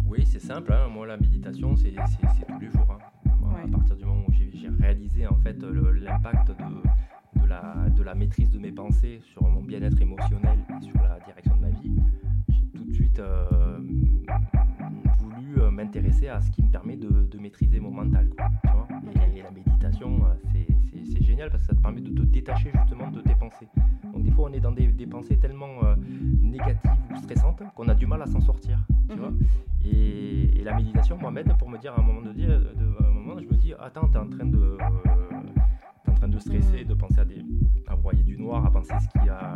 oui 0.08 0.26
c'est 0.26 0.40
simple. 0.42 0.74
hein. 0.74 0.88
Moi 0.88 1.06
la 1.08 1.18
méditation 1.18 1.76
c'est 1.76 1.92
c'est- 2.08 2.28
c'est 2.38 2.46
tous 2.48 2.60
les 2.60 2.70
jours. 2.72 2.88
hein. 2.92 2.98
Moi, 3.40 3.54
Ouais. 3.54 3.64
À 3.64 3.68
partir 3.78 3.96
du 3.96 4.06
moment 4.06 4.24
où 4.28 4.32
j'ai 4.32 4.50
j'ai 4.54 4.70
réalisé 4.70 5.28
en 5.28 5.36
fait 5.36 5.62
le- 5.62 5.92
l'impact 5.92 6.50
de, 6.50 7.40
de, 7.42 7.46
la, 7.46 7.90
de 7.96 8.02
la 8.04 8.16
maîtrise 8.16 8.50
de 8.50 8.58
mes 8.58 8.72
pensées 8.72 9.20
sur 9.22 9.44
mon 9.44 9.62
bien-être 9.62 10.02
émotionnel 10.02 10.58
et 10.82 10.84
sur 10.86 11.00
la 11.04 11.20
direction 11.20 11.56
de 11.58 11.62
ma 11.62 11.70
vie, 11.70 11.96
j'ai 12.50 12.66
tout 12.76 12.84
de 12.86 12.94
suite 12.94 13.20
m'intéresser 15.76 16.28
à 16.30 16.42
ce 16.42 16.50
qui 16.52 16.64
me 16.64 16.70
permet 16.70 16.96
de, 16.96 17.10
de 17.10 17.38
maîtriser 17.38 17.80
mon 17.80 17.92
mental. 17.92 18.30
quoi, 18.36 18.48
tu 18.64 18.72
vois. 18.72 18.88
Ok. 19.06 19.22
et, 19.34 19.40
et 19.40 19.44
la 19.44 19.52
méditation, 19.52 20.26
euh, 20.26 20.34
c'est- 20.52 20.66
génial 21.22 21.50
parce 21.50 21.64
que 21.64 21.68
ça 21.70 21.76
te 21.76 21.82
permet 21.82 22.02
de 22.02 22.12
te 22.12 22.22
détacher 22.22 22.72
justement 22.72 23.10
de 23.10 23.20
tes 23.22 23.34
pensées. 23.36 23.68
Donc 24.14 24.24
des 24.24 24.32
fois 24.32 24.48
on 24.50 24.54
est 24.54 24.60
dans 24.60 24.72
des, 24.72 24.88
des 24.88 25.08
pensées 25.08 25.38
tellement 25.38 25.84
euh, 25.84 25.96
négatives 26.42 26.92
ou 27.12 27.16
stressantes 27.18 27.64
qu'on 27.74 27.88
a 27.90 27.96
du 27.96 28.06
mal 28.06 28.22
à 28.22 28.28
s'en 28.28 28.40
sortir. 28.42 28.78
Tu 29.10 29.16
Mhm. 29.16 29.20
vois 29.22 29.34
et, 29.84 30.60
et 30.60 30.64
la 30.64 30.74
méditation, 30.76 31.18
m'aide 31.32 31.52
pour 31.58 31.68
me 31.70 31.78
dire 31.78 31.94
à 31.94 32.00
un 32.00 32.04
moment 32.04 32.22
de 32.22 32.32
dire, 32.32 32.48
de- 32.60 33.04
à 33.04 33.08
un 33.08 33.12
moment, 33.12 33.40
je 33.40 33.46
me 33.48 33.56
dis, 33.58 33.74
attends, 33.80 34.08
t'es 34.08 34.18
en 34.20 34.30
train 34.30 34.46
de, 34.46 34.58
euh, 34.58 34.78
t'es 36.04 36.12
en 36.12 36.16
train 36.16 36.28
de 36.28 36.38
stresser, 36.40 36.82
Mhm. 36.84 36.88
de 36.90 36.94
penser 36.94 37.20
à 37.20 37.26
des, 37.26 37.42
à 37.88 37.96
broyer 37.96 38.24
du 38.24 38.38
noir, 38.38 38.66
à 38.66 38.72
penser 38.72 38.94
ce 39.00 39.20
qui 39.20 39.28
a, 39.28 39.55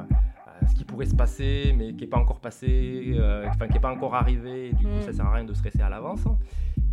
pourrait 1.00 1.10
se 1.10 1.16
passer, 1.16 1.74
mais 1.78 1.94
qui 1.94 2.02
n'est 2.02 2.08
pas 2.10 2.18
encore 2.18 2.42
passé, 2.42 3.14
euh, 3.18 3.46
enfin 3.48 3.68
qui 3.68 3.74
n'est 3.76 3.80
pas 3.80 3.92
encore 3.94 4.16
arrivé. 4.16 4.68
Et 4.70 4.74
du 4.74 4.84
coup, 4.86 4.92
Mhm. 4.96 5.02
ça 5.04 5.14
sert 5.14 5.26
à 5.26 5.32
rien 5.34 5.46
de 5.46 5.54
stresser 5.54 5.82
à 5.82 5.88
l'avance. 5.88 6.26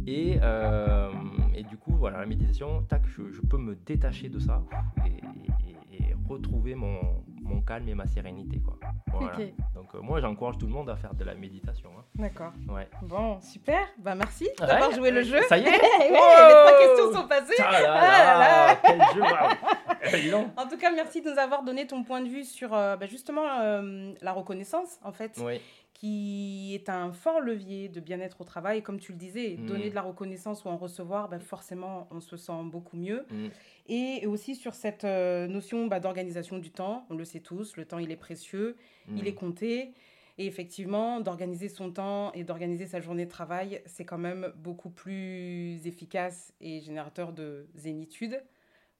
Et, 0.07 0.39
euh, 0.41 1.11
et 1.57 1.65
du 1.65 1.77
coup, 1.77 1.93
voilà, 1.97 2.21
la 2.21 2.27
méditation, 2.27 2.83
tac, 2.83 3.03
je, 3.09 3.33
je 3.33 3.41
peux 3.41 3.57
me 3.59 3.75
détacher 3.75 4.29
de 4.29 4.39
ça 4.39 4.63
et, 5.05 5.09
et- 5.09 6.09
et 6.09 6.15
retrouver 6.29 6.77
mon, 6.77 6.99
mon 7.43 7.61
calme 7.63 7.89
et 7.89 7.95
ma 7.97 8.07
sérénité, 8.07 8.61
quoi. 8.61 8.77
Voilà. 9.13 9.39
Donc 9.75 9.93
euh, 9.97 10.01
moi, 10.03 10.21
j'encourage 10.21 10.59
tout 10.59 10.67
le 10.67 10.73
monde 10.73 10.89
à 10.91 10.95
faire 10.97 11.15
de 11.15 11.25
la 11.25 11.35
méditation. 11.35 11.91
hein. 11.99 12.03
D'accord. 12.15 12.53
Ouais. 12.69 12.89
Bon, 13.03 13.41
super. 13.41 13.81
Bah 13.99 14.15
merci 14.15 14.45
Ouais. 14.61 14.67
d'avoir 14.69 14.93
joué 14.93 15.11
le 15.11 15.23
jeu. 15.23 15.41
Ça 15.49 15.59
y 15.59 15.63
est 15.63 15.67
Ouais, 15.71 16.11
Wow. 16.11 16.47
Les 16.47 16.55
trois 16.55 16.79
questions 16.79 17.13
sont 17.23 17.27
passées. 17.29 17.55
Ah 17.59 17.73
là 17.73 17.81
là 17.83 17.89
là, 17.99 18.67
là. 18.69 18.79
quel 18.85 19.01
jeu 19.15 19.21
waouh. 19.23 19.96
En 20.57 20.69
tout 20.69 20.77
cas, 20.77 20.91
merci 20.93 21.23
de 21.23 21.31
nous 21.31 21.39
avoir 21.39 21.63
donné 21.65 21.87
ton 21.87 22.03
point 22.05 22.21
de 22.21 22.29
vue 22.29 22.45
sur 22.45 22.75
euh, 22.75 22.97
bah, 22.97 23.07
justement 23.07 23.45
euh, 23.61 24.13
la 24.23 24.33
reconnaissance, 24.33 24.99
en 25.03 25.13
fait, 25.13 25.39
Oui, 25.45 25.61
qui 25.95 26.73
est 26.75 26.89
un 26.91 27.13
fort 27.13 27.41
levier 27.41 27.89
de 27.89 28.01
bien-être 28.01 28.41
au 28.43 28.45
travail. 28.45 28.83
Comme 28.83 28.99
tu 29.01 29.13
le 29.13 29.19
disais, 29.19 29.57
Mm. 29.59 29.67
donner 29.67 29.91
de 29.91 29.95
la 29.95 30.03
reconnaissance 30.03 30.65
ou 30.65 30.69
en 30.69 30.77
recevoir, 30.77 31.29
bah, 31.29 31.39
forcément, 31.39 32.07
on 32.11 32.21
se 32.21 32.37
sent 32.37 32.53
beaucoup 32.65 32.97
mieux. 32.97 33.25
Mm. 33.31 33.47
Et 33.89 34.27
aussi 34.27 34.55
sur 34.57 34.75
cette 34.75 35.05
euh, 35.05 35.47
notion 35.47 35.87
bah, 35.87 36.01
d'organisation 36.01 36.59
du 36.59 36.71
temps. 36.71 37.07
On 37.11 37.15
le 37.15 37.25
sait 37.25 37.41
tous, 37.41 37.77
le 37.77 37.85
temps, 37.87 37.99
il 37.99 38.11
est 38.11 38.17
précieux, 38.17 38.77
il 39.09 39.23
Mm. 39.23 39.27
est 39.27 39.35
compté. 39.35 39.93
Et 40.39 40.45
effectivement, 40.47 41.21
d'organiser 41.21 41.71
son 41.71 41.91
temps 41.91 42.31
et 42.35 42.45
d'organiser 42.45 42.85
sa 42.87 43.01
journée 43.01 43.25
de 43.25 43.31
travail, 43.31 43.81
c'est 43.87 44.05
quand 44.05 44.19
même 44.19 44.53
beaucoup 44.57 44.91
plus 44.91 45.87
efficace 45.87 46.53
et 46.61 46.81
générateur 46.83 47.33
de 47.33 47.69
zénitude 47.75 48.43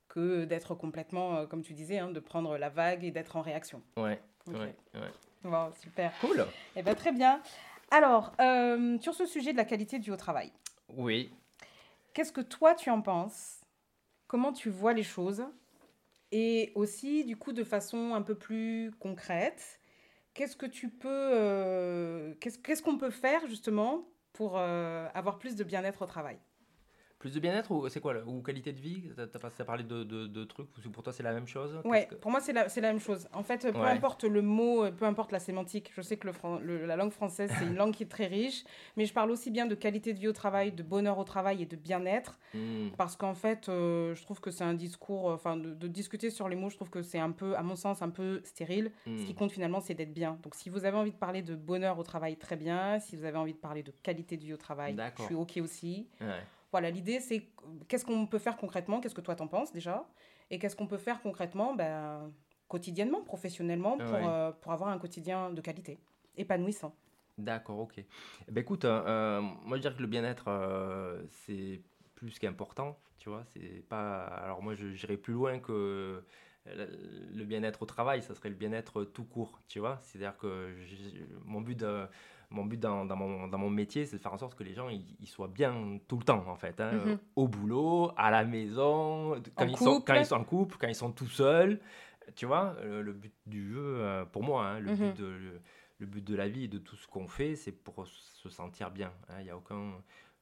que 0.09 0.45
d'être 0.45 0.75
complètement, 0.75 1.37
euh, 1.37 1.47
comme 1.47 1.63
tu 1.63 1.73
disais, 1.73 1.99
hein, 1.99 2.11
de 2.11 2.21
prendre 2.21 2.57
la 2.59 2.69
vague 2.69 3.05
et 3.05 3.11
d'être 3.11 3.37
en 3.37 3.43
réaction. 3.43 3.83
Ouais, 3.97 4.21
Ok. 4.47 4.55
ouais, 4.55 4.77
ouais. 4.95 5.11
Wow, 5.45 5.73
super. 5.81 6.13
Cool. 6.21 6.47
Eh 6.75 6.83
bien, 6.83 6.95
très 6.95 7.13
bien. 7.13 7.43
Alors, 7.91 8.33
euh, 8.41 8.99
sur 9.01 9.15
ce 9.15 9.27
sujet 9.27 9.53
de 9.53 9.57
la 9.57 9.65
qualité 9.65 9.99
du 9.99 10.11
au 10.11 10.17
travail, 10.17 10.53
Oui. 10.89 11.33
qu'est-ce 12.15 12.33
que 12.33 12.41
toi 12.41 12.75
tu 12.75 12.91
en 12.91 13.01
penses? 13.01 13.61
Comment 14.27 14.53
tu 14.53 14.71
vois 14.71 14.93
les 14.93 15.05
choses? 15.05 15.45
Et 16.33 16.73
aussi, 16.75 17.25
du 17.25 17.37
coup, 17.37 17.53
de 17.53 17.63
façon 17.63 18.15
un 18.15 18.23
peu 18.23 18.35
plus 18.35 18.91
concrète, 18.99 19.81
qu'est-ce 20.35 20.57
que 20.57 20.67
tu 20.67 20.89
peux, 20.91 21.09
euh, 21.33 22.35
qu'est-ce 22.41 22.83
qu'on 22.83 22.99
peut 22.99 23.11
faire 23.11 23.47
justement 23.47 24.09
pour 24.33 24.59
euh, 24.59 25.07
avoir 25.15 25.39
plus 25.39 25.55
de 25.55 25.63
bien-être 25.63 26.03
au 26.03 26.07
travail? 26.07 26.39
Plus 27.19 27.33
de 27.33 27.41
bien-être 27.41 27.71
ou 27.71 27.89
c'est 27.89 28.01
quoi 28.01 28.13
là 28.13 28.21
Ou 28.27 28.43
qualité 28.43 28.73
de 28.73 28.81
vie? 28.81 29.11
T'as 29.17 29.27
pas- 29.39 29.51
t'as 29.51 29.65
parlé 29.65 29.85
de, 29.85 30.05
de, 30.05 30.27
de 30.27 30.45
trucs 30.45 30.69
ou 30.85 30.91
pour 30.91 31.03
toi 31.03 31.13
c'est 31.15 31.23
la 31.23 31.33
même 31.33 31.47
chose? 31.47 31.81
Ouais, 31.85 32.07
que- 32.07 32.15
pour 32.15 32.31
moi 32.31 32.41
c'est 32.41 32.53
la, 32.53 32.67
même 32.83 33.01
chose. 33.01 33.27
En 33.33 33.43
fait, 33.43 33.73
peu 33.73 33.79
Ouais. 33.79 33.87
importe 33.89 34.25
le 34.25 34.43
mot, 34.43 34.91
peu 34.93 35.07
importe 35.07 35.33
la 35.33 35.39
sémantique, 35.39 35.91
je 35.95 36.03
sais 36.03 36.19
que 36.19 36.27
le, 36.27 36.33
fran- 36.35 36.59
le- 36.59 36.85
la 36.85 36.95
langue 36.97 37.13
française 37.13 37.51
c'est 37.59 37.65
une 37.65 37.77
langue 37.77 37.95
qui 37.95 38.03
est 38.03 38.07
très 38.09 38.27
riche, 38.27 38.65
mais 38.99 39.07
je 39.07 39.15
parle 39.15 39.31
aussi 39.31 39.51
bien 39.51 39.65
de 39.67 39.75
qualité 39.75 40.13
de 40.13 40.19
vie 40.19 40.29
au 40.29 40.33
travail, 40.35 40.73
de 40.73 40.83
bonheur 40.83 41.19
au 41.19 41.25
travail 41.25 41.63
et 41.63 41.67
de 41.67 41.77
bien-être, 41.77 42.39
Hmm, 42.55 42.91
parce 42.97 43.17
qu'en 43.17 43.35
fait, 43.35 43.69
euh, 43.69 44.15
je 44.15 44.23
trouve 44.23 44.41
que 44.41 44.51
c'est 44.51 44.65
un 44.65 44.75
discours, 44.75 45.31
euh, 45.31 45.35
enfin 45.35 45.57
de, 45.57 45.75
de 45.75 45.89
discuter 45.89 46.31
sur 46.31 46.49
les 46.49 46.57
mots, 46.57 46.69
je 46.71 46.77
trouve 46.77 46.91
que 46.91 47.03
c'est 47.03 47.19
un 47.19 47.33
peu, 47.33 47.57
à 47.57 47.63
mon 47.63 47.77
sens, 47.77 48.03
un 48.03 48.11
peu 48.11 48.41
stérile. 48.45 48.93
Ce 49.07 49.25
qui 49.25 49.35
compte 49.35 49.53
finalement, 49.53 49.81
c'est 49.81 49.95
d'être 49.95 50.13
bien. 50.13 50.39
Donc 50.43 50.55
si 50.55 50.69
vous 50.69 50.85
avez 50.85 50.97
envie 50.97 51.13
de 51.13 51.17
parler 51.17 51.43
de 51.43 51.55
bonheur 51.57 51.99
au 51.99 52.03
travail, 52.03 52.37
très 52.37 52.57
bien. 52.57 52.99
Si 53.01 53.17
vous 53.17 53.25
avez 53.25 53.39
envie 53.39 53.53
de 53.55 53.59
parler 53.59 53.83
de 53.83 53.91
qualité 54.03 54.37
de 54.37 54.45
vie 54.45 54.53
au 54.53 54.57
travail, 54.59 54.97
je 55.19 55.23
suis 55.25 55.35
OK 55.35 55.59
aussi. 55.63 56.07
Ouais. 56.21 56.27
Voilà, 56.77 56.91
l'idée, 56.91 57.21
c'est 57.21 57.41
que- 57.41 57.85
qu'est-ce 57.89 58.05
qu'on 58.05 58.27
peut 58.27 58.39
faire 58.39 58.59
concrètement? 58.59 59.01
Qu'est-ce 59.01 59.15
que 59.15 59.23
toi 59.23 59.35
t'en 59.35 59.49
penses 59.49 59.73
déjà? 59.73 60.07
Et 60.51 60.59
qu'est-ce 60.59 60.77
qu'on 60.77 60.87
peut 60.87 60.99
faire 60.99 61.23
concrètement 61.23 61.75
ben, 61.75 62.31
quotidiennement, 62.69 63.23
professionnellement, 63.23 63.97
pour, 63.99 64.13
Ouais. 64.13 64.27
euh, 64.29 64.53
pour 64.53 64.73
avoir 64.73 64.91
un 64.91 64.99
quotidien 64.99 65.49
de 65.51 65.61
qualité, 65.63 65.99
épanouissant? 66.37 66.95
D'accord, 67.39 67.79
ok. 67.79 67.95
Eh 67.99 68.05
ben, 68.53 68.61
écoute, 68.61 68.85
euh, 68.85 69.03
euh, 69.07 69.41
moi 69.41 69.79
je 69.79 69.83
dirais 69.83 69.95
que 69.95 70.03
le 70.03 70.07
bien-être 70.07 70.49
euh, 70.49 71.23
c'est 71.31 71.83
plus 72.15 72.39
qu'important, 72.39 72.99
tu 73.19 73.31
vois. 73.31 73.45
C'est 73.45 73.83
pas. 73.89 74.25
Alors 74.25 74.63
moi 74.63 74.75
je 74.75 74.93
j'irais 74.93 75.17
plus 75.17 75.33
loin 75.35 75.59
que 75.59 76.23
le 76.67 77.45
bien-être 77.45 77.83
au 77.83 77.87
travail, 77.87 78.23
ça 78.23 78.35
serait 78.35 78.49
le 78.51 78.55
bien-être 78.55 79.05
tout 79.05 79.25
court, 79.25 79.63
tu 79.69 79.79
vois. 79.79 79.99
C'est-à-dire 80.03 80.37
que 80.37 80.75
mon 81.45 81.61
but, 81.61 81.77
de- 81.79 82.07
mon 82.51 82.65
but 82.65 82.79
dans, 82.79 83.05
dans 83.05 83.17
mon, 83.17 83.49
dans 83.49 83.59
mon 83.59 83.71
métier, 83.71 84.07
c'est 84.07 84.17
de 84.17 84.23
faire 84.23 84.33
en 84.33 84.39
sorte 84.39 84.55
que 84.57 84.65
les 84.65 84.75
gens 84.75 84.89
ils, 84.89 85.05
ils 85.21 85.27
soient 85.29 85.49
bien 85.49 85.99
tout 86.09 86.17
le 86.19 86.25
temps, 86.25 86.47
en 86.49 86.57
fait. 86.57 86.81
hein. 86.81 86.93
Mhm. 86.93 87.19
Au 87.37 87.49
boulot, 87.49 88.13
à 88.17 88.31
la 88.31 88.45
maison, 88.45 89.41
quand, 89.55 89.65
En 89.65 89.69
ils 89.69 89.77
sont, 89.77 89.85
quand 90.01 90.15
couple. 90.15 90.19
ils 90.19 90.27
sont 90.27 90.35
en 90.37 90.45
couple, 90.45 90.77
quand 90.79 90.89
ils 90.89 90.95
sont 90.95 91.13
tout 91.13 91.27
seuls. 91.29 91.81
Tu 92.35 92.45
vois, 92.47 92.77
le, 92.83 93.03
le 93.03 93.13
but 93.13 93.33
du 93.47 93.69
jeu, 93.73 93.79
euh, 94.01 94.25
pour 94.25 94.43
moi, 94.43 94.67
hein, 94.67 94.81
le 94.81 94.91
Mhm. 94.91 94.97
but 95.13 95.17
de. 95.19 95.27
le- 95.27 95.61
le 95.99 96.05
but 96.05 96.23
de 96.23 96.35
la 96.37 96.47
vie 96.47 96.65
et 96.65 96.69
de 96.69 96.77
tout 96.77 96.95
ce 96.95 97.07
qu'on 97.09 97.27
fait, 97.27 97.57
c'est 97.57 97.73
pour 97.73 98.07
se 98.07 98.51
sentir 98.51 98.91
bien. 98.91 99.11
hein. 99.31 99.37
Il 99.41 99.47
y 99.47 99.51
a 99.51 99.57
aucun... 99.57 99.93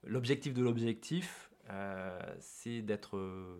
L'objectif 0.02 0.52
de 0.52 0.60
l'objectif, 0.60 1.48
euh, 1.70 2.18
c'est 2.40 2.82
d'être, 2.82 3.16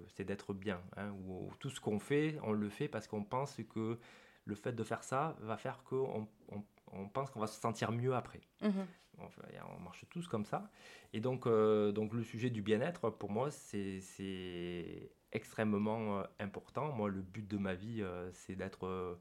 c'est 0.08 0.24
d'être 0.24 0.52
bien. 0.54 0.80
hein, 0.96 1.12
ou, 1.24 1.46
ou 1.46 1.52
tout 1.60 1.70
ce 1.70 1.78
qu'on 1.80 2.00
fait, 2.00 2.36
on 2.42 2.50
le 2.50 2.68
fait 2.68 2.88
parce 2.88 3.06
qu'on 3.06 3.22
pense 3.22 3.60
que 3.72 3.96
le 4.44 4.54
fait 4.56 4.72
de 4.72 4.82
faire 4.82 5.04
ça 5.04 5.36
va 5.40 5.56
faire 5.56 5.84
qu'on 5.84 6.26
on, 6.50 6.64
on 6.94 7.08
pense 7.08 7.30
qu'on 7.30 7.40
va 7.40 7.46
se 7.46 7.60
sentir 7.60 7.92
mieux 7.92 8.14
après. 8.14 8.40
Mhm. 8.62 8.86
On 9.18 9.80
marche 9.80 10.04
tous 10.10 10.26
comme 10.26 10.44
ça. 10.44 10.68
Et 11.12 11.20
donc, 11.20 11.46
euh, 11.46 11.92
donc 11.92 12.12
le 12.14 12.24
sujet 12.24 12.50
du 12.50 12.62
bien-être, 12.62 13.10
pour 13.10 13.30
moi, 13.30 13.50
c'est 13.52 14.00
c'est 14.00 15.12
extrêmement 15.30 16.18
euh, 16.18 16.22
important. 16.40 16.92
Moi, 16.92 17.08
le 17.08 17.22
but 17.22 17.46
de 17.46 17.56
ma 17.56 17.74
vie, 17.74 18.02
euh, 18.02 18.30
c'est 18.32 18.56
d'être... 18.56 19.18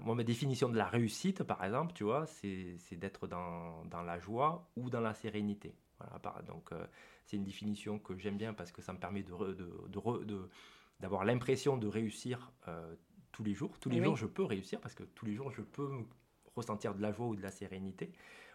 moi, 0.00 0.14
ma 0.14 0.22
définition 0.22 0.68
de 0.68 0.76
la 0.76 0.86
réussite, 0.86 1.42
par 1.44 1.64
exemple, 1.64 1.92
tu 1.94 2.04
vois, 2.04 2.26
c'est 2.26 2.76
c'est 2.78 2.96
d'être 2.96 3.26
dans, 3.26 3.84
dans 3.86 4.02
la 4.02 4.18
joie 4.18 4.70
ou 4.76 4.90
dans 4.90 5.00
la 5.00 5.14
sérénité. 5.14 5.74
Voilà, 5.98 6.42
donc, 6.42 6.70
c'est 7.24 7.36
une 7.36 7.44
définition 7.44 7.98
que 7.98 8.16
j'aime 8.18 8.36
bien 8.36 8.52
parce 8.52 8.70
que 8.70 8.82
ça 8.82 8.92
me 8.92 8.98
permet 8.98 9.22
de, 9.22 9.32
re- 9.32 9.54
de, 9.56 9.70
de 9.88 10.24
de- 10.24 10.48
d'avoir 11.00 11.24
l'impression 11.24 11.76
de 11.78 11.86
réussir 11.88 12.52
tous 13.32 13.42
les 13.44 13.54
jours. 13.54 13.78
Tous 13.80 13.88
les 13.88 13.98
Oui. 13.98 14.04
jours, 14.04 14.16
je 14.16 14.26
peux 14.26 14.44
réussir 14.44 14.78
parce 14.80 14.94
que 14.94 15.04
tous 15.04 15.24
les 15.26 15.34
jours, 15.34 15.50
je 15.50 15.62
peux 15.62 15.90
ressentir 16.56 16.94
de 16.94 17.02
la 17.02 17.12
joie 17.12 17.26
ou 17.26 17.36
de 17.36 17.42
la 17.42 17.50
sérénité. 17.50 18.12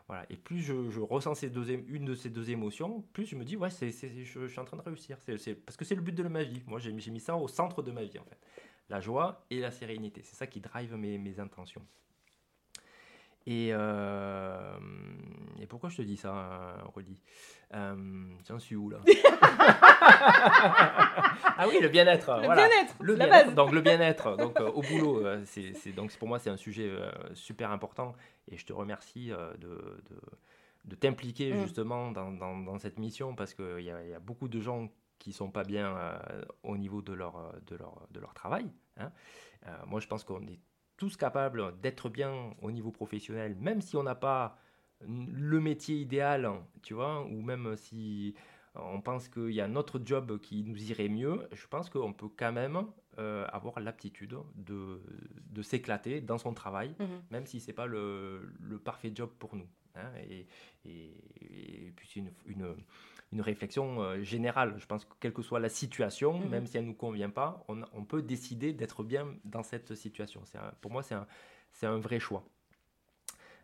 Voilà. 0.08 0.26
Et 0.30 0.38
plus 0.38 0.62
je, 0.62 1.00
ressens 1.00 1.42
une 1.44 2.06
de 2.06 2.16
ces 2.16 2.30
deux 2.30 2.50
émotions, 2.50 3.02
plus 3.14 3.26
je 3.26 3.36
me 3.36 3.44
dis, 3.44 3.58
ouais, 3.58 3.70
c'est, 3.70 3.92
je, 3.92 4.48
suis 4.48 4.60
en 4.60 4.66
train 4.66 4.78
de 4.78 4.82
réussir. 4.82 5.18
C'est, 5.20 5.56
parce 5.56 5.76
que 5.76 5.84
c'est 5.84 5.96
le 5.96 6.02
but 6.02 6.16
de 6.16 6.24
ma 6.24 6.44
vie. 6.44 6.64
Moi, 6.66 6.80
j'ai, 6.80 6.94
mis 6.94 7.20
ça 7.20 7.36
au 7.36 7.48
centre 7.48 7.82
de 7.82 7.92
ma 7.92 8.04
vie, 8.04 8.18
en 8.18 8.24
fait. 8.24 8.40
La 8.90 9.02
joie 9.02 9.46
et 9.50 9.60
la 9.60 9.72
sérénité. 9.72 10.22
C'est 10.24 10.36
ça 10.36 10.48
qui 10.48 10.62
drive 10.62 10.96
mes, 10.96 11.40
intentions. 11.40 11.86
Et, 13.46 13.70
euh, 13.74 14.77
pourquoi 15.78 15.90
je 15.92 15.98
te 15.98 16.02
dis 16.02 16.18
ça, 16.18 16.34
euh, 16.34 16.76
Rolly 16.96 17.22
Euh, 17.76 17.96
J'en 18.48 18.58
suis 18.58 18.76
où 18.76 18.90
là? 18.90 18.98
Ah 21.60 21.68
oui, 21.68 21.78
le 21.82 21.88
bien-être. 21.90 22.36
Le 22.40 22.46
voilà. 22.46 22.68
bien-être, 22.68 22.96
Le 23.00 23.16
la 23.16 23.28
base. 23.28 23.54
donc 23.56 23.72
le 23.72 23.82
bien-être, 23.82 24.38
donc 24.38 24.60
euh, 24.60 24.70
au 24.72 24.82
boulot, 24.82 25.24
c'est, 25.46 25.92
donc 25.92 26.16
pour 26.18 26.28
moi 26.28 26.40
c'est 26.40 26.50
un 26.50 26.58
sujet 26.58 26.92
super 27.34 27.72
important 27.72 28.16
et 28.50 28.58
je 28.58 28.66
te 28.66 28.74
remercie 28.74 29.30
de, 29.30 29.68
de, 30.10 30.22
de 30.86 30.96
t'impliquer 30.96 31.54
Mm. 31.54 31.58
justement 31.62 32.12
dans, 32.12 32.32
dans- 32.32 32.58
dans 32.58 32.78
cette 32.80 32.98
mission 33.00 33.36
parce 33.36 33.54
qu'il 33.54 33.82
y, 33.82 33.92
a- 33.92 34.04
il 34.04 34.10
y 34.10 34.14
a 34.14 34.20
beaucoup 34.20 34.48
de 34.48 34.60
gens 34.60 34.90
qui 35.20 35.34
sont 35.34 35.52
pas 35.52 35.64
bien 35.64 35.96
euh, 35.96 36.18
au 36.64 36.78
niveau 36.78 37.02
de 37.02 37.14
leur, 37.14 37.54
de 37.68 37.76
leur, 37.76 38.08
de 38.12 38.20
leur 38.20 38.34
travail. 38.34 38.68
hein. 38.98 39.12
Euh, 39.68 39.76
moi 39.86 40.00
je 40.00 40.08
pense 40.08 40.24
qu'on 40.24 40.46
est 40.48 40.60
tous 40.98 41.16
capables 41.18 41.80
d'être 41.80 42.10
bien 42.10 42.52
au 42.62 42.72
niveau 42.72 42.92
professionnel, 42.92 43.56
même 43.60 43.82
si 43.82 43.96
on 43.98 44.04
n'a 44.04 44.16
pas 44.16 44.58
le 45.02 45.60
métier 45.60 45.96
idéal, 45.98 46.50
tu 46.82 46.94
vois, 46.94 47.24
ou 47.26 47.42
même 47.42 47.76
si 47.78 48.34
on 48.76 49.02
pense 49.02 49.28
qu'il 49.28 49.52
y 49.52 49.62
a 49.62 49.66
un 49.66 49.76
autre 49.76 50.00
job 50.04 50.40
qui 50.40 50.64
nous 50.64 50.92
irait 50.92 51.10
mieux, 51.10 51.48
je 51.52 51.66
pense 51.68 51.90
qu'on 51.90 52.14
peut 52.14 52.30
quand 52.36 52.52
même 52.52 52.84
euh, 53.18 53.46
avoir 53.52 53.80
l'aptitude 53.80 54.36
de, 54.56 55.02
de 55.50 55.62
s'éclater 55.64 56.22
dans 56.22 56.38
son 56.38 56.54
travail, 56.54 56.96
Mhm. 57.00 57.22
même 57.32 57.46
si 57.48 57.60
c'est 57.60 57.74
pas 57.74 57.88
le, 57.88 58.54
le 58.60 58.78
parfait 58.78 59.12
job 59.14 59.32
pour 59.40 59.56
nous. 59.56 59.68
hein. 59.96 60.12
Et, 60.30 60.46
et- 60.86 61.88
et 61.88 61.92
puis 61.96 62.08
c'est 62.12 62.20
une, 62.20 62.32
une, 62.46 62.76
une 63.32 63.42
réflexion 63.42 64.02
euh, 64.04 64.22
générale. 64.22 64.76
Je 64.78 64.86
pense 64.86 65.06
que 65.06 65.14
quelle 65.20 65.34
que 65.34 65.42
soit 65.42 65.60
la 65.60 65.70
situation, 65.70 66.40
Mhm. 66.40 66.50
même 66.50 66.68
si 66.68 66.78
elle 66.78 66.84
ne 66.84 66.90
nous 66.90 66.96
convient 66.96 67.32
pas, 67.32 67.64
on, 67.68 67.82
on 67.94 68.04
peut 68.06 68.22
décider 68.22 68.74
d'être 68.74 69.04
bien 69.04 69.28
dans 69.44 69.64
cette 69.64 69.96
situation. 69.96 70.42
Un- 70.56 70.72
pour 70.82 70.92
moi, 70.92 71.02
c'est 71.02 71.16
un, 71.16 71.26
c'est 71.72 71.88
un 71.88 71.98
vrai 71.98 72.20
choix. 72.20 72.44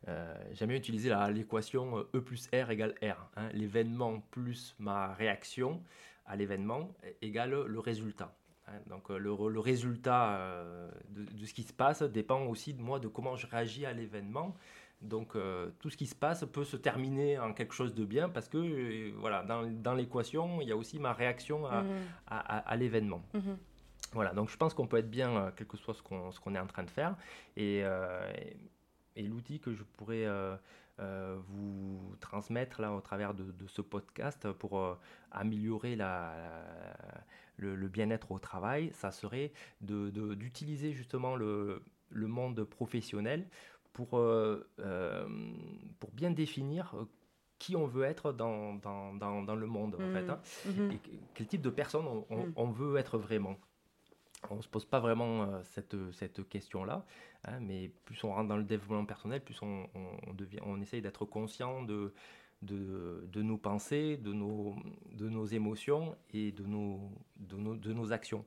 Euh, 0.07 0.35
J'aime 0.53 0.69
bien 0.69 0.77
utiliser 0.77 1.13
l'équation 1.33 1.97
euh, 1.99 2.09
E 2.15 2.19
plus 2.21 2.47
R 2.53 2.69
égale 2.71 2.93
R. 3.01 3.29
hein. 3.37 3.49
L'événement 3.53 4.19
plus 4.31 4.75
ma 4.79 5.13
réaction 5.13 5.81
à 6.25 6.35
l'événement 6.35 6.93
égale 7.21 7.51
le 7.65 7.79
résultat. 7.79 8.35
hein. 8.67 8.73
Donc 8.87 9.09
euh, 9.11 9.17
le, 9.17 9.31
le 9.49 9.59
résultat 9.59 10.35
euh, 10.37 10.89
de, 11.09 11.23
de 11.23 11.45
ce 11.45 11.53
qui 11.53 11.63
se 11.63 11.73
passe 11.73 12.03
dépend 12.03 12.45
aussi 12.47 12.73
de 12.73 12.81
moi, 12.81 12.99
de 12.99 13.07
comment 13.07 13.35
je 13.35 13.47
réagis 13.47 13.85
à 13.85 13.93
l'événement. 13.93 14.55
Donc 15.01 15.35
euh, 15.35 15.69
tout 15.79 15.89
ce 15.89 15.97
qui 15.97 16.05
se 16.07 16.15
passe 16.15 16.45
peut 16.45 16.63
se 16.63 16.77
terminer 16.77 17.37
en 17.39 17.53
quelque 17.53 17.73
chose 17.73 17.93
de 17.93 18.05
bien 18.05 18.29
parce 18.29 18.47
que 18.47 19.11
voilà, 19.17 19.43
dans, 19.43 19.63
dans 19.69 19.93
l'équation, 19.93 20.61
il 20.61 20.67
y 20.69 20.71
a 20.71 20.77
aussi 20.77 20.97
ma 20.99 21.11
réaction 21.13 21.65
à, 21.65 21.83
à- 22.27 22.57
à- 22.57 22.59
à 22.59 22.75
l'événement. 22.77 23.21
Mhm. 23.33 23.57
Voilà, 24.13 24.31
donc 24.33 24.49
je 24.49 24.55
pense 24.57 24.73
qu'on 24.73 24.85
peut 24.87 24.97
être 24.97 25.09
bien, 25.09 25.51
quel 25.57 25.65
que 25.67 25.75
soit 25.75 25.93
ce 25.93 26.01
qu'on 26.03 26.29
qu'on 26.31 26.55
est 26.55 26.59
en 26.59 26.67
train 26.67 26.83
de 26.83 26.89
faire. 26.89 27.15
Et, 27.57 27.83
et- 29.15 29.23
l'outil 29.23 29.59
que 29.59 29.73
je 29.73 29.83
pourrais 29.83 30.25
euh, 30.25 30.55
euh, 30.99 31.37
vous 31.47 32.15
transmettre 32.19 32.81
là 32.81 32.93
au 32.93 33.01
travers 33.01 33.33
de, 33.33 33.43
de 33.51 33.67
ce 33.67 33.81
podcast 33.81 34.51
pour 34.53 34.79
euh, 34.79 34.95
améliorer 35.31 35.95
la, 35.95 36.33
la- 36.37 37.23
le, 37.57 37.75
le 37.75 37.87
bien-être 37.87 38.31
au 38.31 38.39
travail, 38.39 38.91
ça 38.93 39.11
serait 39.11 39.51
de- 39.81 40.09
de- 40.09 40.33
d'utiliser 40.35 40.91
justement 40.91 41.35
le, 41.35 41.83
le 42.09 42.27
monde 42.27 42.63
professionnel 42.63 43.47
pour, 43.93 44.19
pour 45.99 46.11
bien 46.13 46.31
définir 46.31 46.95
qui 47.59 47.75
on 47.75 47.85
veut 47.87 48.03
être 48.03 48.33
dans, 48.33 48.73
dans, 48.75 49.13
dans, 49.13 49.41
dans 49.43 49.55
le 49.55 49.67
monde. 49.67 49.95
En 49.95 50.11
fait, 50.13 50.23
Mhm. 50.23 50.29
hein 50.29 50.39
Mhm. 50.65 50.91
et 50.91 50.97
que- 50.97 51.09
quel 51.33 51.47
type 51.47 51.61
de 51.61 51.69
personne 51.69 52.05
on, 52.07 52.25
on- 52.29 52.47
Mm. 52.47 52.53
on 52.55 52.69
veut 52.71 52.97
être 52.97 53.17
vraiment. 53.17 53.55
On 54.49 54.57
ne 54.57 54.61
se 54.61 54.67
pose 54.67 54.85
pas 54.85 54.99
vraiment 54.99 55.43
euh, 55.43 55.61
cette, 55.63 55.95
cette 56.11 56.47
question-là, 56.47 57.05
hein, 57.45 57.59
mais 57.61 57.89
plus 58.05 58.23
on 58.23 58.33
rentre 58.33 58.49
dans 58.49 58.57
le 58.57 58.63
développement 58.63 59.05
personnel, 59.05 59.41
plus 59.43 59.61
on, 59.61 59.87
on- 59.95 60.33
devient, 60.33 60.59
on 60.65 60.81
essaye 60.81 61.01
d'être 61.01 61.25
conscient 61.25 61.81
de, 61.83 62.13
de, 62.61 63.27
de 63.31 63.41
nos 63.41 63.57
pensées, 63.57 64.17
de 64.17 64.33
nos, 64.33 64.75
de 65.11 65.29
nos 65.29 65.45
émotions 65.45 66.15
et 66.31 66.51
de 66.51 66.63
nos, 66.65 67.11
de 67.37 67.55
nos, 67.57 67.75
de 67.75 67.93
nos 67.93 68.11
actions. 68.11 68.45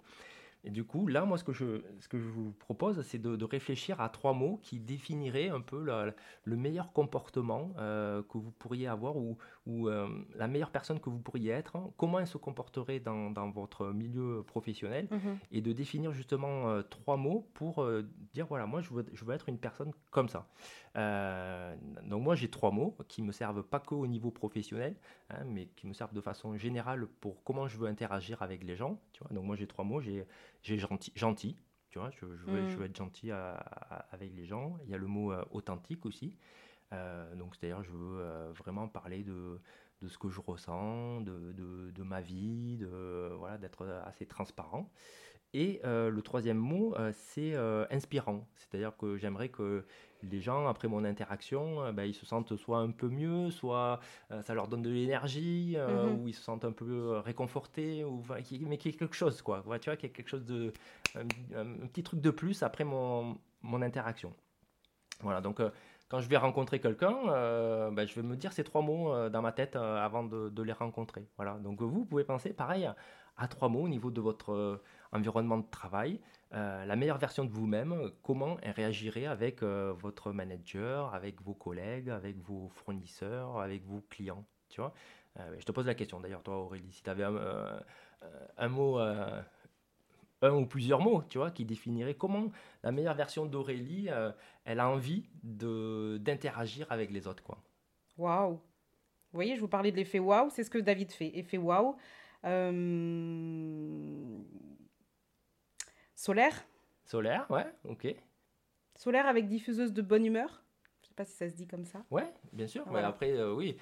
Et 0.65 0.71
du 0.71 0.83
coup, 0.85 1.07
là, 1.07 1.25
moi, 1.25 1.39
ce 1.39 1.45
que 1.45 1.53
je, 1.53 1.83
ce 2.01 2.09
que 2.09 2.19
je 2.19 2.29
vous 2.29 2.51
propose, 2.53 3.01
c'est 3.03 3.21
de, 3.21 3.45
réfléchir 3.45 4.01
à 4.01 4.09
trois 4.09 4.33
mots 4.33 4.59
qui 4.63 4.81
définiraient 4.81 5.49
un 5.49 5.61
peu 5.61 5.87
le 6.45 6.57
meilleur 6.57 6.93
comportement 6.93 7.73
euh, 7.79 8.23
que 8.25 8.37
vous 8.37 8.51
pourriez 8.51 8.89
avoir 8.89 9.17
ou, 9.17 9.39
ou 9.67 9.89
euh, 9.89 10.09
la 10.37 10.47
meilleure 10.49 10.71
personne 10.71 11.01
que 11.01 11.11
vous 11.11 11.19
pourriez 11.19 11.51
être, 11.51 11.75
hein, 11.77 11.91
comment 11.97 12.21
elle 12.21 12.27
se 12.29 12.39
comporterait 12.39 13.01
dans, 13.01 13.31
dans 13.31 13.51
votre 13.51 13.89
milieu 13.89 14.45
professionnel, 14.47 15.09
Mhm. 15.11 15.39
et 15.51 15.61
de 15.61 15.73
définir 15.73 16.13
justement 16.13 16.69
euh, 16.71 16.83
trois 16.83 17.17
mots 17.17 17.49
pour 17.55 17.83
euh, 17.83 18.09
dire 18.33 18.47
voilà, 18.47 18.67
moi 18.67 18.81
je 18.81 18.91
veux, 18.91 19.05
je 19.13 19.25
veux 19.25 19.35
être 19.35 19.49
une 19.49 19.59
personne 19.59 19.91
comme 20.11 20.29
ça. 20.29 20.47
Donc 22.05 22.23
moi 22.23 22.35
j'ai 22.35 22.49
trois 22.49 22.71
mots 22.71 22.97
qui 23.09 23.23
me 23.23 23.33
servent 23.33 23.63
pas 23.63 23.81
que 23.81 23.95
au 23.95 24.07
niveau 24.07 24.31
professionnel, 24.31 24.97
hein, 25.31 25.45
mais 25.45 25.67
qui 25.77 25.87
me 25.87 25.93
servent 25.93 26.15
de 26.15 26.21
façon 26.21 26.57
générale 26.57 27.07
pour 27.21 27.43
comment 27.45 27.67
je 27.69 27.77
veux 27.77 27.89
interagir 27.89 28.43
avec 28.43 28.63
les 28.65 28.77
gens. 28.77 28.99
Tu 29.13 29.23
vois 29.23 29.33
donc 29.35 29.45
moi 29.45 29.57
j'ai 29.57 29.67
trois 29.67 29.85
mots, 29.85 30.01
j'ai 30.01 30.27
gentil, 30.63 31.13
gentil, 31.15 31.57
tu 31.91 31.99
vois, 31.99 32.11
je, 32.11 32.21
je 32.37 32.45
veux, 32.47 32.67
je 32.69 32.77
veux 32.77 32.85
être 32.87 32.97
gentil 32.97 33.31
à- 33.31 33.55
à- 33.57 34.07
avec 34.13 34.35
les 34.35 34.47
gens. 34.47 34.77
Il 34.85 34.91
y 34.91 34.95
a 34.95 34.99
le 34.99 35.07
mot 35.07 35.33
authentique 35.51 36.05
aussi. 36.07 36.35
Euh, 36.93 37.35
donc 37.35 37.57
c'est-à-dire 37.57 37.83
je 37.83 37.91
veux 37.91 38.21
euh, 38.21 38.53
vraiment 38.53 38.87
parler 38.89 39.25
de, 39.25 39.61
de 40.03 40.09
ce 40.09 40.19
que 40.19 40.29
je 40.29 40.41
ressens, 40.41 41.21
de, 41.23 41.53
de, 41.53 41.91
de 41.91 42.03
ma 42.03 42.21
vie, 42.21 42.77
de 42.77 43.33
voilà 43.39 43.59
d'être 43.59 43.87
assez 44.05 44.27
transparent. 44.27 44.91
Et 45.55 45.81
euh, 45.85 46.11
le 46.11 46.23
troisième 46.23 46.59
mot, 46.59 46.95
c'est 47.13 47.55
inspirant. 47.91 48.47
C'est-à-dire 48.57 48.95
que 48.97 49.17
j'aimerais 49.17 49.49
que 49.49 49.87
les 50.23 50.41
gens, 50.41 50.67
après 50.67 50.87
mon 50.87 51.03
interaction, 51.05 51.93
ben, 51.95 52.05
ils 52.05 52.15
se 52.15 52.27
sentent 52.27 52.57
soit 52.57 52.79
un 52.81 52.91
peu 52.91 53.09
mieux, 53.09 53.51
soit 53.51 54.01
ça 54.43 54.55
leur 54.55 54.69
donne 54.69 54.83
de 54.83 54.91
l'énergie, 54.91 55.77
Mhm. 55.79 56.21
ou 56.21 56.29
ils 56.29 56.35
se 56.35 56.43
sentent 56.43 56.65
un 56.67 56.73
peu 56.73 57.19
réconfortés, 57.19 58.05
ou, 58.05 58.23
mais 58.29 58.43
qu'il 58.43 58.91
y 58.91 58.95
ait 58.95 58.99
quelque 58.99 59.15
chose, 59.15 59.41
quoi. 59.41 59.61
Tu 59.61 59.65
vois, 59.65 59.79
qu'il 59.79 60.09
y 60.09 60.11
ait 60.11 60.13
quelque 60.13 60.29
chose 60.29 60.45
de. 60.45 60.73
Un, 61.15 61.23
un 61.55 61.87
petit 61.87 62.03
truc 62.03 62.21
de 62.21 62.31
plus 62.31 62.63
après 62.63 62.85
mon, 62.85 63.39
mon 63.63 63.81
interaction. 63.81 64.35
Voilà, 65.21 65.41
donc 65.41 65.61
quand 66.09 66.21
je 66.21 66.29
vais 66.29 66.37
rencontrer 66.37 66.81
quelqu'un, 66.81 67.17
euh, 67.29 67.91
ben, 67.91 68.07
je 68.07 68.15
vais 68.15 68.23
me 68.23 68.37
dire 68.37 68.53
ces 68.53 68.65
trois 68.65 68.83
mots 68.83 69.13
euh, 69.13 69.29
dans 69.29 69.43
ma 69.43 69.53
tête 69.53 69.77
euh, 69.77 70.05
avant 70.05 70.23
de, 70.23 70.63
les 70.63 70.73
rencontrer. 70.73 71.27
Voilà, 71.37 71.55
donc 71.55 71.83
vous 71.83 72.05
pouvez 72.05 72.25
penser 72.25 72.53
pareil 72.53 72.89
à 73.37 73.49
trois 73.49 73.69
mots 73.69 73.83
au 73.83 73.89
niveau 73.89 74.11
de 74.11 74.21
votre 74.21 74.81
environnement 75.13 75.59
de 75.59 75.67
travail, 75.71 76.21
la 76.53 76.97
meilleure 76.97 77.19
version 77.19 77.45
de 77.45 77.51
vous-même, 77.51 78.11
comment 78.23 78.57
elle 78.63 78.71
réagirait 78.71 79.27
avec 79.27 79.63
votre 79.63 80.33
manager, 80.33 81.15
avec 81.15 81.43
vos 81.43 81.53
collègues, 81.53 82.09
avec 82.09 82.39
vos 82.39 82.71
fournisseurs, 82.71 83.59
avec 83.59 83.85
vos 83.85 84.01
clients. 84.09 84.47
Tu 84.71 84.81
vois? 84.81 84.95
Euh, 85.39 85.57
je 85.59 85.65
te 85.65 85.73
pose 85.73 85.87
la 85.87 85.95
question 85.95 86.21
d'ailleurs, 86.21 86.43
toi 86.43 86.57
Aurélie, 86.57 86.91
si 86.93 87.03
tu 87.03 87.11
avais 87.11 87.25
un, 87.25 88.69
mot, 88.69 88.99
un 90.43 90.51
ou 90.53 90.67
plusieurs 90.67 91.01
mots, 91.01 91.23
tu 91.29 91.39
vois, 91.39 91.51
qui 91.51 91.65
définiraient 91.65 92.15
comment 92.15 92.51
la 92.83 92.93
meilleure 92.93 93.15
version 93.15 93.47
d'Aurélie, 93.47 94.09
euh, 94.11 94.31
elle 94.65 94.81
a 94.81 94.89
envie 94.89 95.29
de 95.43 96.19
d'interagir 96.21 96.87
avec 96.91 97.11
les 97.11 97.27
autres, 97.27 97.43
quoi. 97.43 97.59
Waouh. 98.19 98.53
Vous 98.53 98.59
voyez, 99.33 99.57
je 99.57 99.61
vous 99.61 99.69
parlais 99.69 99.91
de 99.93 99.97
l'effet 99.97 100.19
waouh, 100.19 100.51
c'est 100.51 100.63
ce 100.65 100.71
que 100.71 100.79
David 100.79 101.11
fait. 101.13 101.37
Effet 101.39 101.59
waouh. 101.59 101.97
Euh, 102.45 104.39
Solaire. 106.15 106.67
Solaire, 107.05 107.47
ouais, 107.51 107.67
ok. 107.85 108.15
Solaire 108.95 109.27
avec 109.27 109.47
diffuseuse 109.49 109.93
de 109.93 110.03
bonne 110.03 110.25
humeur. 110.25 110.63
Je 111.03 111.09
sais 111.09 111.15
pas 111.15 111.25
si 111.25 111.33
ça 111.37 111.49
se 111.49 111.55
dit 111.55 111.67
comme 111.67 111.85
ça. 111.85 112.03
Ouais, 112.11 112.33
bien 112.53 112.67
sûr. 112.67 112.85
mais 112.91 113.01
après, 113.01 113.31
euh, 113.33 113.53
oui, 113.55 113.77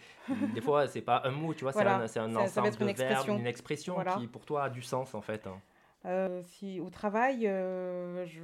des 0.55 0.61
fois, 0.61 0.87
c'est 0.89 1.01
pas 1.03 1.23
un 1.25 1.31
mot, 1.31 1.55
tu 1.55 1.63
vois, 1.65 1.73
Voilà. 1.73 2.07
c'est 2.09 2.19
un, 2.21 2.29
c'est 2.29 2.35
un 2.37 2.47
Ça- 2.47 2.63
ensemble 2.63 2.67
une 2.69 2.73
de 2.73 2.93
verbes, 2.93 3.01
expression. 3.01 3.39
une 3.39 3.47
expression 3.47 3.95
Voilà. 3.95 4.17
qui, 4.17 4.27
pour 4.27 4.45
toi, 4.45 4.65
a 4.65 4.71
du 4.71 4.83
sens, 4.83 5.15
en 5.15 5.21
fait. 5.21 5.47
hein. 5.47 5.61
Euh, 6.07 6.43
si 6.43 6.81
au 6.81 6.91
travail, 6.91 7.47
euh, 7.47 8.27
je- 8.27 8.43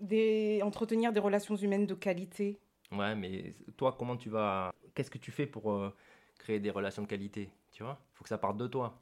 des... 0.00 0.60
entretenir 0.62 1.12
des 1.12 1.20
relations 1.20 1.56
humaines 1.56 1.86
de 1.86 1.94
qualité 1.94 2.58
Ouais, 2.92 3.14
mais 3.14 3.54
toi, 3.76 3.94
comment 3.98 4.16
tu 4.16 4.30
vas. 4.30 4.72
Qu'est-ce 4.94 5.10
que 5.10 5.18
tu 5.18 5.30
fais 5.30 5.46
pour 5.46 5.70
euh, 5.72 5.94
créer 6.38 6.58
des 6.58 6.70
relations 6.70 7.02
de 7.02 7.06
qualité 7.06 7.50
Tu 7.72 7.82
vois? 7.82 7.98
Il 8.12 8.16
faut 8.16 8.24
que 8.24 8.28
ça 8.28 8.38
parte 8.38 8.56
de 8.56 8.66
toi. 8.66 9.00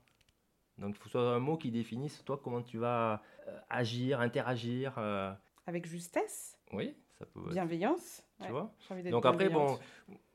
Donc, 0.77 0.91
il 0.95 0.99
faut 0.99 1.05
que 1.05 1.11
ce 1.11 1.19
soit 1.19 1.35
un 1.35 1.39
mot 1.41 1.57
qui 1.57 1.71
définisse, 1.71 2.23
toi, 2.25 2.41
comment 2.43 2.63
tu 2.63 2.79
vas 2.79 3.23
agir, 3.71 4.21
interagir. 4.21 4.97
Avec 5.67 5.87
justesse, 5.87 6.57
Oui, 6.73 6.95
ça 7.19 7.27
peut. 7.27 7.41
être- 7.47 7.53
bienveillance. 7.53 8.23
Tu 8.39 8.45
Ouais, 8.45 8.51
vois? 8.53 8.73
Donc, 9.11 9.27
après, 9.27 9.49
bon, 9.49 9.79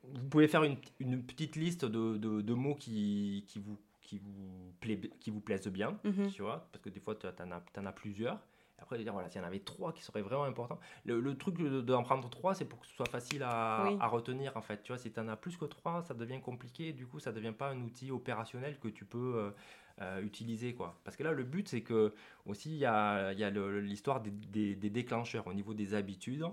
vous 0.02 0.28
pouvez 0.28 0.48
faire 0.48 0.64
une, 0.64 0.76
une 1.00 1.22
petite 1.24 1.56
liste 1.56 1.84
de, 1.86 2.18
de- 2.18 2.40
de 2.42 2.54
mots 2.54 2.74
qui, 2.74 3.44
qui, 3.46 3.58
vous, 3.60 3.78
qui, 4.14 4.18
vous 4.24 4.72
plaît, 4.80 5.00
qui 5.20 5.30
vous 5.30 5.40
plaisent 5.40 5.68
bien. 5.68 5.98
Mhm. 6.04 6.30
tu 6.30 6.42
vois, 6.42 6.68
parce 6.72 6.82
que 6.82 6.90
des 6.90 7.00
fois, 7.00 7.14
tu 7.14 7.26
en 7.26 7.50
as, 7.50 7.60
t'en 7.72 7.86
as 7.86 7.92
plusieurs. 7.92 8.38
Après, 8.78 8.98
dire, 8.98 9.12
voilà, 9.12 9.30
s'il 9.30 9.40
y 9.40 9.44
en 9.44 9.46
avait 9.46 9.60
trois 9.60 9.92
qui 9.92 10.02
seraient 10.02 10.20
vraiment 10.22 10.44
importants. 10.44 10.78
Le, 11.04 11.20
le 11.20 11.36
truc 11.38 11.56
de- 11.56 11.80
d'en 11.80 12.02
prendre 12.02 12.28
trois, 12.28 12.54
c'est 12.54 12.64
pour 12.64 12.80
que 12.80 12.86
ce 12.86 12.94
soit 12.94 13.08
facile 13.08 13.42
à, 13.42 13.84
Oui. 13.86 13.96
à 14.00 14.06
retenir, 14.08 14.56
en 14.56 14.60
fait. 14.62 14.82
Tu 14.82 14.92
vois, 14.92 14.98
si 14.98 15.10
tu 15.12 15.20
en 15.20 15.28
as 15.28 15.36
plus 15.36 15.56
que 15.56 15.64
trois, 15.64 16.02
ça 16.02 16.12
devient 16.12 16.40
compliqué. 16.40 16.92
Du 16.92 17.06
coup, 17.06 17.18
ça 17.18 17.32
devient 17.32 17.54
pas 17.56 17.70
un 17.70 17.80
outil 17.80 18.10
opérationnel 18.10 18.78
que 18.80 18.88
tu 18.88 19.04
peux 19.04 19.34
euh, 19.36 19.50
euh, 20.02 20.20
utiliser, 20.22 20.74
quoi. 20.74 20.98
Parce 21.04 21.16
que 21.16 21.22
là, 21.22 21.32
le 21.32 21.44
but, 21.44 21.68
c'est 21.68 21.82
que, 21.82 22.12
aussi, 22.46 22.72
il 22.72 22.78
y 22.78 22.84
a, 22.84 23.32
y 23.32 23.50
l'histoire 23.80 24.20
des, 24.20 24.30
des- 24.32 24.74
des 24.76 24.90
déclencheurs 24.90 25.46
au 25.46 25.54
niveau 25.54 25.72
des 25.72 25.94
habitudes. 25.94 26.44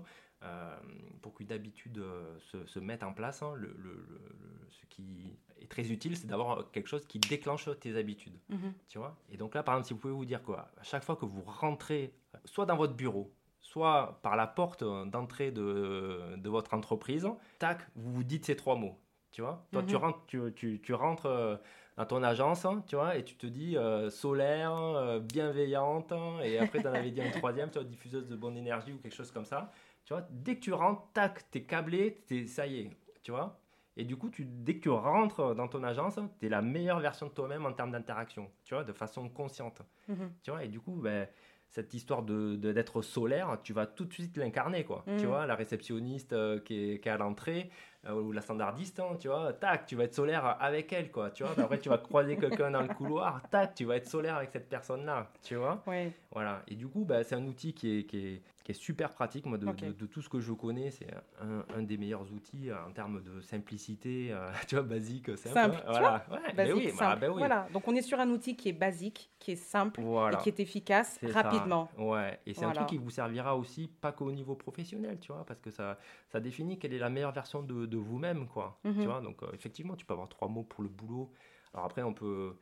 Euh, 0.44 0.76
pour 1.20 1.34
qu'une 1.34 1.52
habitude 1.52 1.98
euh, 1.98 2.36
se, 2.40 2.66
se 2.66 2.80
mette 2.80 3.04
en 3.04 3.12
place, 3.12 3.42
hein, 3.42 3.52
le, 3.54 3.68
le- 3.78 3.92
le- 3.94 4.18
le- 4.40 4.68
ce 4.70 4.84
qui 4.86 5.38
est 5.60 5.68
très 5.68 5.90
utile, 5.92 6.16
c'est 6.16 6.26
d'avoir 6.26 6.70
quelque 6.72 6.88
chose 6.88 7.06
qui 7.06 7.20
déclenche 7.20 7.68
tes 7.78 7.96
habitudes. 7.96 8.36
Mhm. 8.48 8.72
Tu 8.88 8.98
vois 8.98 9.16
Et 9.30 9.36
donc 9.36 9.54
là, 9.54 9.62
par 9.62 9.74
exemple, 9.74 9.86
si 9.86 9.94
vous 9.94 10.00
pouvez 10.00 10.12
vous 10.14 10.24
dire 10.24 10.42
quoi, 10.42 10.68
à 10.78 10.82
chaque 10.82 11.04
fois 11.04 11.14
que 11.14 11.26
vous 11.26 11.42
rentrez, 11.46 12.12
soit 12.44 12.66
dans 12.66 12.76
votre 12.76 12.94
bureau, 12.94 13.32
soit 13.60 14.18
par 14.22 14.34
la 14.34 14.48
porte 14.48 14.82
euh, 14.82 15.04
d'entrée 15.04 15.52
de, 15.52 16.34
de 16.36 16.48
votre 16.48 16.74
entreprise, 16.74 17.28
tac, 17.60 17.78
vous 17.94 18.12
vous 18.12 18.24
dites 18.24 18.44
ces 18.44 18.56
trois 18.56 18.74
mots. 18.74 18.98
Tu 19.30 19.42
vois 19.42 19.64
Toi, 19.70 19.84
tu 19.84 19.94
Mhm. 19.94 20.00
rentres, 20.02 20.18
tu, 20.26 20.40
tu- 20.56 20.80
tu 20.82 20.92
rentres 20.92 21.26
euh, 21.26 21.56
dans 21.96 22.04
ton 22.06 22.22
agence, 22.24 22.64
hein, 22.64 22.82
tu 22.88 22.96
vois, 22.96 23.16
et 23.16 23.24
tu 23.24 23.36
te 23.36 23.46
dis 23.46 23.76
euh, 23.76 24.10
solaire, 24.10 24.74
euh, 24.74 25.20
bienveillante, 25.20 26.10
hein, 26.12 26.40
et 26.42 26.58
après, 26.58 26.80
tu 26.82 26.88
en 26.88 26.92
avais 26.92 27.10
dit 27.12 27.20
un 27.20 27.30
troisième, 27.30 27.70
tu 27.70 27.78
vois, 27.78 27.84
diffuseuse 27.84 28.26
de 28.26 28.34
bonne 28.36 28.56
énergie 28.56 28.92
ou 28.92 28.98
quelque 28.98 29.14
chose 29.14 29.30
comme 29.30 29.44
ça. 29.46 29.70
Tu 30.04 30.14
vois, 30.14 30.26
dès 30.30 30.56
que 30.56 30.60
tu 30.60 30.72
rentres, 30.72 31.02
tac, 31.12 31.50
t'es 31.50 31.62
câblé, 31.62 32.22
t'es, 32.26 32.46
ça 32.46 32.66
y 32.66 32.80
est, 32.80 32.90
tu 33.22 33.30
vois 33.30 33.58
et 33.96 34.04
du 34.04 34.16
coup, 34.16 34.30
tu, 34.30 34.44
dès 34.46 34.76
que 34.76 34.80
tu 34.80 34.88
rentres 34.88 35.54
dans 35.54 35.68
ton 35.68 35.82
agence, 35.84 36.18
tu 36.40 36.46
es 36.46 36.48
la 36.48 36.62
meilleure 36.62 37.00
version 37.00 37.26
de 37.26 37.32
toi-même 37.32 37.66
en 37.66 37.72
termes 37.72 37.92
d'interaction, 37.92 38.50
tu 38.64 38.74
vois, 38.74 38.84
de 38.84 38.92
façon 38.92 39.28
consciente. 39.28 39.82
Mhm. 40.08 40.32
Tu 40.42 40.50
vois, 40.50 40.64
et 40.64 40.68
du 40.68 40.80
coup, 40.80 40.96
ben, 40.96 41.28
cette 41.68 41.92
histoire 41.94 42.22
de, 42.22 42.56
d'être 42.56 43.02
solaire, 43.02 43.58
tu 43.62 43.72
vas 43.72 43.86
tout 43.86 44.04
de 44.04 44.12
suite 44.12 44.36
l'incarner, 44.36 44.84
quoi. 44.84 45.04
Mhm. 45.06 45.16
Tu 45.18 45.26
vois, 45.26 45.46
la 45.46 45.54
réceptionniste 45.54 46.32
euh, 46.32 46.58
qui, 46.60 46.92
est, 46.92 47.00
qui 47.00 47.08
est 47.08 47.12
à 47.12 47.18
l'entrée, 47.18 47.70
euh, 48.06 48.14
ou 48.14 48.32
la 48.32 48.40
standardiste, 48.40 48.98
hein, 49.00 49.16
tu 49.20 49.28
vois, 49.28 49.52
tac, 49.52 49.84
tu 49.86 49.94
vas 49.94 50.04
être 50.04 50.14
solaire 50.14 50.56
avec 50.60 50.90
elle, 50.92 51.10
quoi. 51.10 51.30
Tu 51.30 51.44
vois, 51.44 51.52
après, 51.62 51.78
tu 51.78 51.90
vas 51.90 51.98
croiser 51.98 52.36
quelqu'un 52.36 52.70
dans 52.70 52.82
le 52.82 52.94
couloir, 52.94 53.42
tac, 53.50 53.74
tu 53.74 53.84
vas 53.84 53.96
être 53.96 54.08
solaire 54.08 54.36
avec 54.36 54.50
cette 54.52 54.70
personne-là, 54.70 55.30
tu 55.42 55.56
vois. 55.56 55.82
Ouais. 55.86 56.12
Voilà, 56.30 56.62
et 56.66 56.76
du 56.76 56.88
coup, 56.88 57.04
bah, 57.04 57.24
c'est 57.24 57.34
un 57.34 57.46
outil 57.46 57.74
qui 57.74 57.98
est, 57.98 58.04
qui, 58.04 58.26
est, 58.26 58.42
qui 58.62 58.72
est 58.72 58.74
super 58.74 59.10
pratique. 59.12 59.46
Moi, 59.46 59.58
de, 59.58 59.66
Ok. 59.66 59.76
de- 59.84 59.92
de 59.92 60.06
tout 60.06 60.22
ce 60.22 60.28
que 60.28 60.40
je 60.40 60.52
connais, 60.52 60.90
c'est 60.90 61.08
un, 61.40 61.64
un 61.76 61.82
des 61.82 61.96
meilleurs 61.96 62.30
outils 62.32 62.70
euh, 62.70 62.84
en 62.86 62.92
termes 62.92 63.22
de 63.22 63.40
simplicité, 63.40 64.28
euh, 64.32 64.50
tu 64.68 64.74
vois, 64.76 64.84
basique, 64.84 65.36
simple. 65.36 65.54
Simple, 65.54 65.76
tu 65.78 65.82
Voilà, 65.86 66.24
ouais, 66.30 66.38
ben 66.48 66.56
Basique, 66.56 66.74
oui, 66.76 66.86
bah, 66.86 66.98
simple. 66.98 67.20
ben 67.20 67.30
oui. 67.30 67.38
Voilà. 67.38 67.68
Donc 67.72 67.88
on 67.88 67.94
est 67.94 68.02
sur 68.02 68.20
un 68.20 68.28
outil 68.30 68.56
qui 68.56 68.68
est 68.68 68.72
basique, 68.72 69.30
qui 69.38 69.52
est 69.52 69.56
simple 69.56 70.00
Voilà. 70.00 70.38
et 70.38 70.42
qui 70.42 70.48
est 70.48 70.60
efficace 70.60 71.18
ça. 71.20 71.42
rapidement. 71.42 71.88
Ouais, 71.98 72.38
et 72.46 72.54
c'est 72.54 72.64
un 72.64 72.72
truc 72.72 72.88
qui 72.88 72.98
vous 72.98 73.10
servira 73.10 73.56
aussi, 73.56 73.88
pas 73.88 74.12
qu'au 74.12 74.30
niveau 74.32 74.54
professionnel, 74.54 75.18
tu 75.20 75.32
vois, 75.32 75.44
parce 75.44 75.60
que 75.60 75.70
ça, 75.70 75.98
ça 76.28 76.40
définit 76.40 76.78
quelle 76.78 76.92
est 76.94 76.98
la 76.98 77.10
meilleure 77.10 77.32
version 77.32 77.62
de, 77.62 77.86
de 77.86 77.96
vous-même, 77.96 78.46
quoi. 78.48 78.78
Mhm. 78.84 78.94
Tu 79.00 79.06
vois, 79.06 79.20
donc 79.20 79.42
euh, 79.42 79.48
effectivement, 79.54 79.96
tu 79.96 80.06
peux 80.06 80.12
avoir 80.14 80.28
trois 80.28 80.48
mots 80.48 80.62
pour 80.64 80.82
le 80.82 80.88
boulot. 80.88 81.32
Alors 81.74 81.86
après, 81.86 82.02
on 82.02 82.12
peut, 82.12 82.56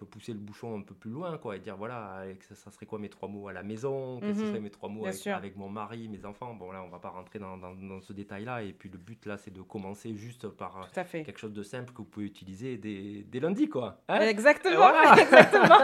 peut 0.00 0.06
pousser 0.06 0.32
le 0.32 0.38
bouchon 0.38 0.78
un 0.78 0.80
peu 0.80 0.94
plus 0.94 1.10
loin, 1.10 1.36
quoi, 1.36 1.56
et 1.56 1.58
dire, 1.58 1.76
voilà, 1.76 2.22
ça, 2.48 2.54
ça 2.54 2.70
serait 2.70 2.86
quoi 2.86 2.98
mes 2.98 3.10
trois 3.10 3.28
mots 3.28 3.48
à 3.48 3.52
la 3.52 3.62
maison 3.62 4.18
Qu'est-ce 4.20 4.38
que 4.38 4.42
Mhm. 4.44 4.48
seraient 4.48 4.60
mes 4.60 4.70
trois 4.70 4.88
mots 4.88 5.04
avec, 5.06 5.56
mon 5.56 5.68
mari, 5.68 6.08
mes 6.08 6.24
enfants 6.24 6.54
Bon, 6.54 6.72
là, 6.72 6.82
on 6.82 6.88
va 6.88 6.98
pas 6.98 7.10
rentrer 7.10 7.38
dans, 7.38 7.58
dans- 7.58 7.74
dans 7.74 8.00
ce 8.00 8.12
détail-là, 8.14 8.62
et 8.62 8.72
puis 8.72 8.88
le 8.88 8.96
but, 8.98 9.26
là, 9.26 9.36
c'est 9.36 9.50
de 9.52 9.60
commencer 9.60 10.14
juste 10.14 10.48
par 10.48 10.88
quelque 11.12 11.38
chose 11.38 11.52
de 11.52 11.62
simple 11.62 11.92
que 11.92 11.98
vous 11.98 12.04
pouvez 12.04 12.26
utiliser 12.26 12.78
dès, 12.78 13.24
dès 13.30 13.40
lundi, 13.40 13.68
quoi. 13.68 14.00
Hein 14.08 14.20
Exactement. 14.20 14.76
Voilà. 14.76 15.14
Exactement. 15.20 15.76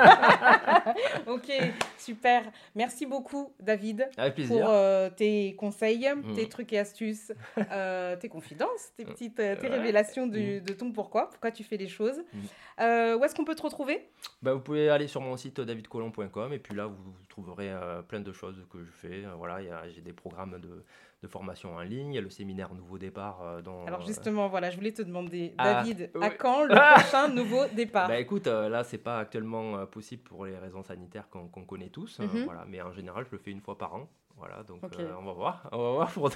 ok, 1.27 1.53
super. 1.99 2.43
Merci 2.75 3.05
beaucoup, 3.07 3.53
David, 3.61 4.09
pour 4.49 4.69
euh, 4.69 5.11
tes 5.11 5.55
conseils, 5.57 6.09
Mhm. 6.17 6.35
tes 6.35 6.49
trucs 6.49 6.73
et 6.73 6.79
astuces, 6.79 7.33
euh, 7.71 8.17
tes 8.17 8.29
confidences, 8.29 8.93
tes 8.97 9.05
petites 9.05 9.41
euh, 9.41 9.57
tes 9.57 9.69
Ouais. 9.69 9.77
révélations 9.77 10.27
du- 10.27 10.61
de 10.61 10.73
ton 10.73 10.91
pourquoi, 10.93 11.29
pourquoi 11.29 11.51
tu 11.51 11.65
fais 11.65 11.77
les 11.77 11.89
choses. 11.89 12.19
Mhm. 12.33 12.41
Euh, 12.81 13.17
où 13.19 13.25
est-ce 13.25 13.35
qu'on 13.35 13.45
peut 13.45 13.55
te 13.55 13.63
retrouver? 13.63 14.06
Bah, 14.43 14.53
vous 14.55 14.61
pouvez 14.61 14.89
aller 14.91 15.07
sur 15.09 15.21
mon 15.21 15.37
site 15.37 15.61
davidcolon.com 15.61 16.53
et 16.53 16.59
puis 16.59 16.75
là 16.75 16.87
vous 16.87 17.15
trouverez 17.29 17.71
euh, 17.73 18.03
plein 18.03 18.21
de 18.21 18.33
choses 18.33 18.65
que 18.71 18.85
je 18.85 18.91
fais. 18.91 19.25
Euh, 19.25 19.35
voilà, 19.37 19.59
j'ai 19.89 20.01
des 20.03 20.13
programmes 20.13 20.59
de, 20.61 20.85
de 21.23 21.29
formation 21.29 21.75
en 21.75 21.81
ligne, 21.81 22.13
il 22.13 22.17
y 22.17 22.19
a 22.19 22.23
le 22.23 22.31
séminaire 22.31 22.75
Nouveau 22.75 22.99
Départ 22.99 23.41
euh, 23.43 23.63
dont, 23.63 23.87
Alors 23.87 24.03
euh, 24.03 24.07
justement, 24.07 24.49
voilà, 24.49 24.71
je 24.71 24.77
voulais 24.77 24.93
te 24.93 25.03
demander, 25.03 25.55
Ah, 25.59 25.75
David, 25.75 26.11
à 26.15 26.19
oui. 26.29 26.35
quand 26.39 26.65
le 26.65 26.75
prochain 26.95 27.29
nouveau 27.29 27.67
départ? 27.75 28.09
Bah 28.09 28.19
écoute, 28.19 28.47
là 28.47 28.85
c'est 28.85 28.99
pas 28.99 29.19
actuellement 29.21 29.87
possible 29.87 30.23
pour 30.23 30.45
les 30.47 30.57
raisons 30.59 30.83
sanitaires 30.83 31.29
qu'on 31.31 31.49
connaît 31.65 31.89
tous, 31.91 32.21
euh, 32.21 32.25
Mhm. 32.27 32.45
voilà, 32.45 32.65
mais 32.69 32.81
en 32.83 32.93
général 32.93 33.25
je 33.27 33.33
le 33.33 33.39
fais 33.39 33.51
une 33.51 33.61
fois 33.61 33.79
par 33.79 33.95
an. 33.95 34.09
Voilà, 34.39 34.63
donc 34.65 34.83
euh, 34.99 35.13
on 35.19 35.25
va 35.25 35.33
voir, 35.33 35.69
on 35.73 35.79
va 35.79 35.93
voir 35.93 36.11
pour, 36.13 36.31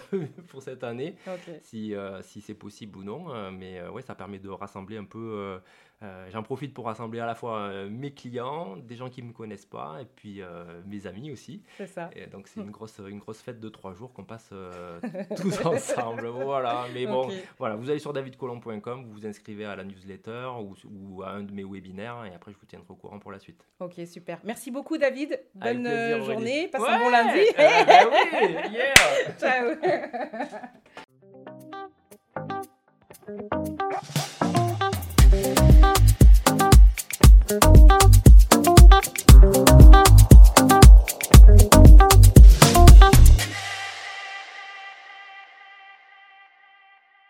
pour 0.48 0.62
cette 0.62 0.82
année 0.84 1.16
si, 1.62 1.94
euh, 1.94 2.22
si 2.22 2.40
c'est 2.40 2.54
possible 2.54 2.96
ou 2.98 3.04
non. 3.04 3.32
euh, 3.34 3.50
mais 3.50 3.78
euh, 3.78 3.90
ouais, 3.90 4.00
ça 4.02 4.14
permet 4.14 4.38
de 4.38 4.48
rassembler 4.48 4.96
un 4.96 5.04
peu. 5.04 5.60
J'en 6.30 6.42
profite 6.42 6.72
pour 6.72 6.86
rassembler 6.86 7.20
à 7.20 7.26
la 7.26 7.34
fois 7.34 7.70
mes 7.90 8.14
clients, 8.14 8.78
des 8.78 8.96
gens 8.96 9.10
qui 9.10 9.20
me 9.20 9.34
connaissent 9.34 9.66
pas, 9.66 9.98
et 10.00 10.06
puis 10.06 10.40
mes 10.86 11.06
amis 11.06 11.30
aussi. 11.30 11.62
C'est 11.76 11.86
ça. 11.88 12.08
Et 12.16 12.26
donc 12.26 12.48
c'est 12.48 12.60
une 12.60 12.70
grosse, 12.76 12.98
une 13.06 13.18
grosse 13.18 13.42
fête 13.42 13.60
de 13.60 13.68
trois 13.68 13.92
jours 13.92 14.14
qu'on 14.14 14.24
passe 14.24 14.50
tous 15.36 15.60
ensemble. 15.66 16.26
Voilà. 16.28 16.86
Mais 16.94 17.04
bon, 17.04 17.28
voilà, 17.58 17.76
vous 17.76 17.90
allez 17.90 17.98
sur 17.98 18.14
davidcolomb.com, 18.14 19.04
vous 19.04 19.12
vous 19.12 19.26
inscrivez 19.26 19.66
à 19.66 19.76
la 19.76 19.84
newsletter 19.84 20.48
ou, 20.62 20.74
ou 20.90 21.22
à 21.22 21.32
un 21.32 21.42
de 21.42 21.52
mes 21.52 21.64
webinaires, 21.64 22.24
et 22.24 22.34
après 22.34 22.52
je 22.52 22.56
vous 22.56 22.64
tiendrai 22.64 22.86
au 22.88 22.94
courant 22.94 23.18
pour 23.18 23.30
la 23.30 23.38
suite. 23.38 23.62
Ok, 23.80 24.00
super. 24.06 24.40
Merci 24.42 24.70
beaucoup, 24.70 24.96
David. 24.96 25.38
Bonne 25.54 25.82
plaisir, 25.82 26.24
journée. 26.24 26.68
Passe 26.68 26.80
Ouais, 26.80 26.88
un 26.88 26.98
bon 26.98 27.10
lundi. 27.10 27.40
Yeah. 27.90 29.32
Ciao. 29.40 29.76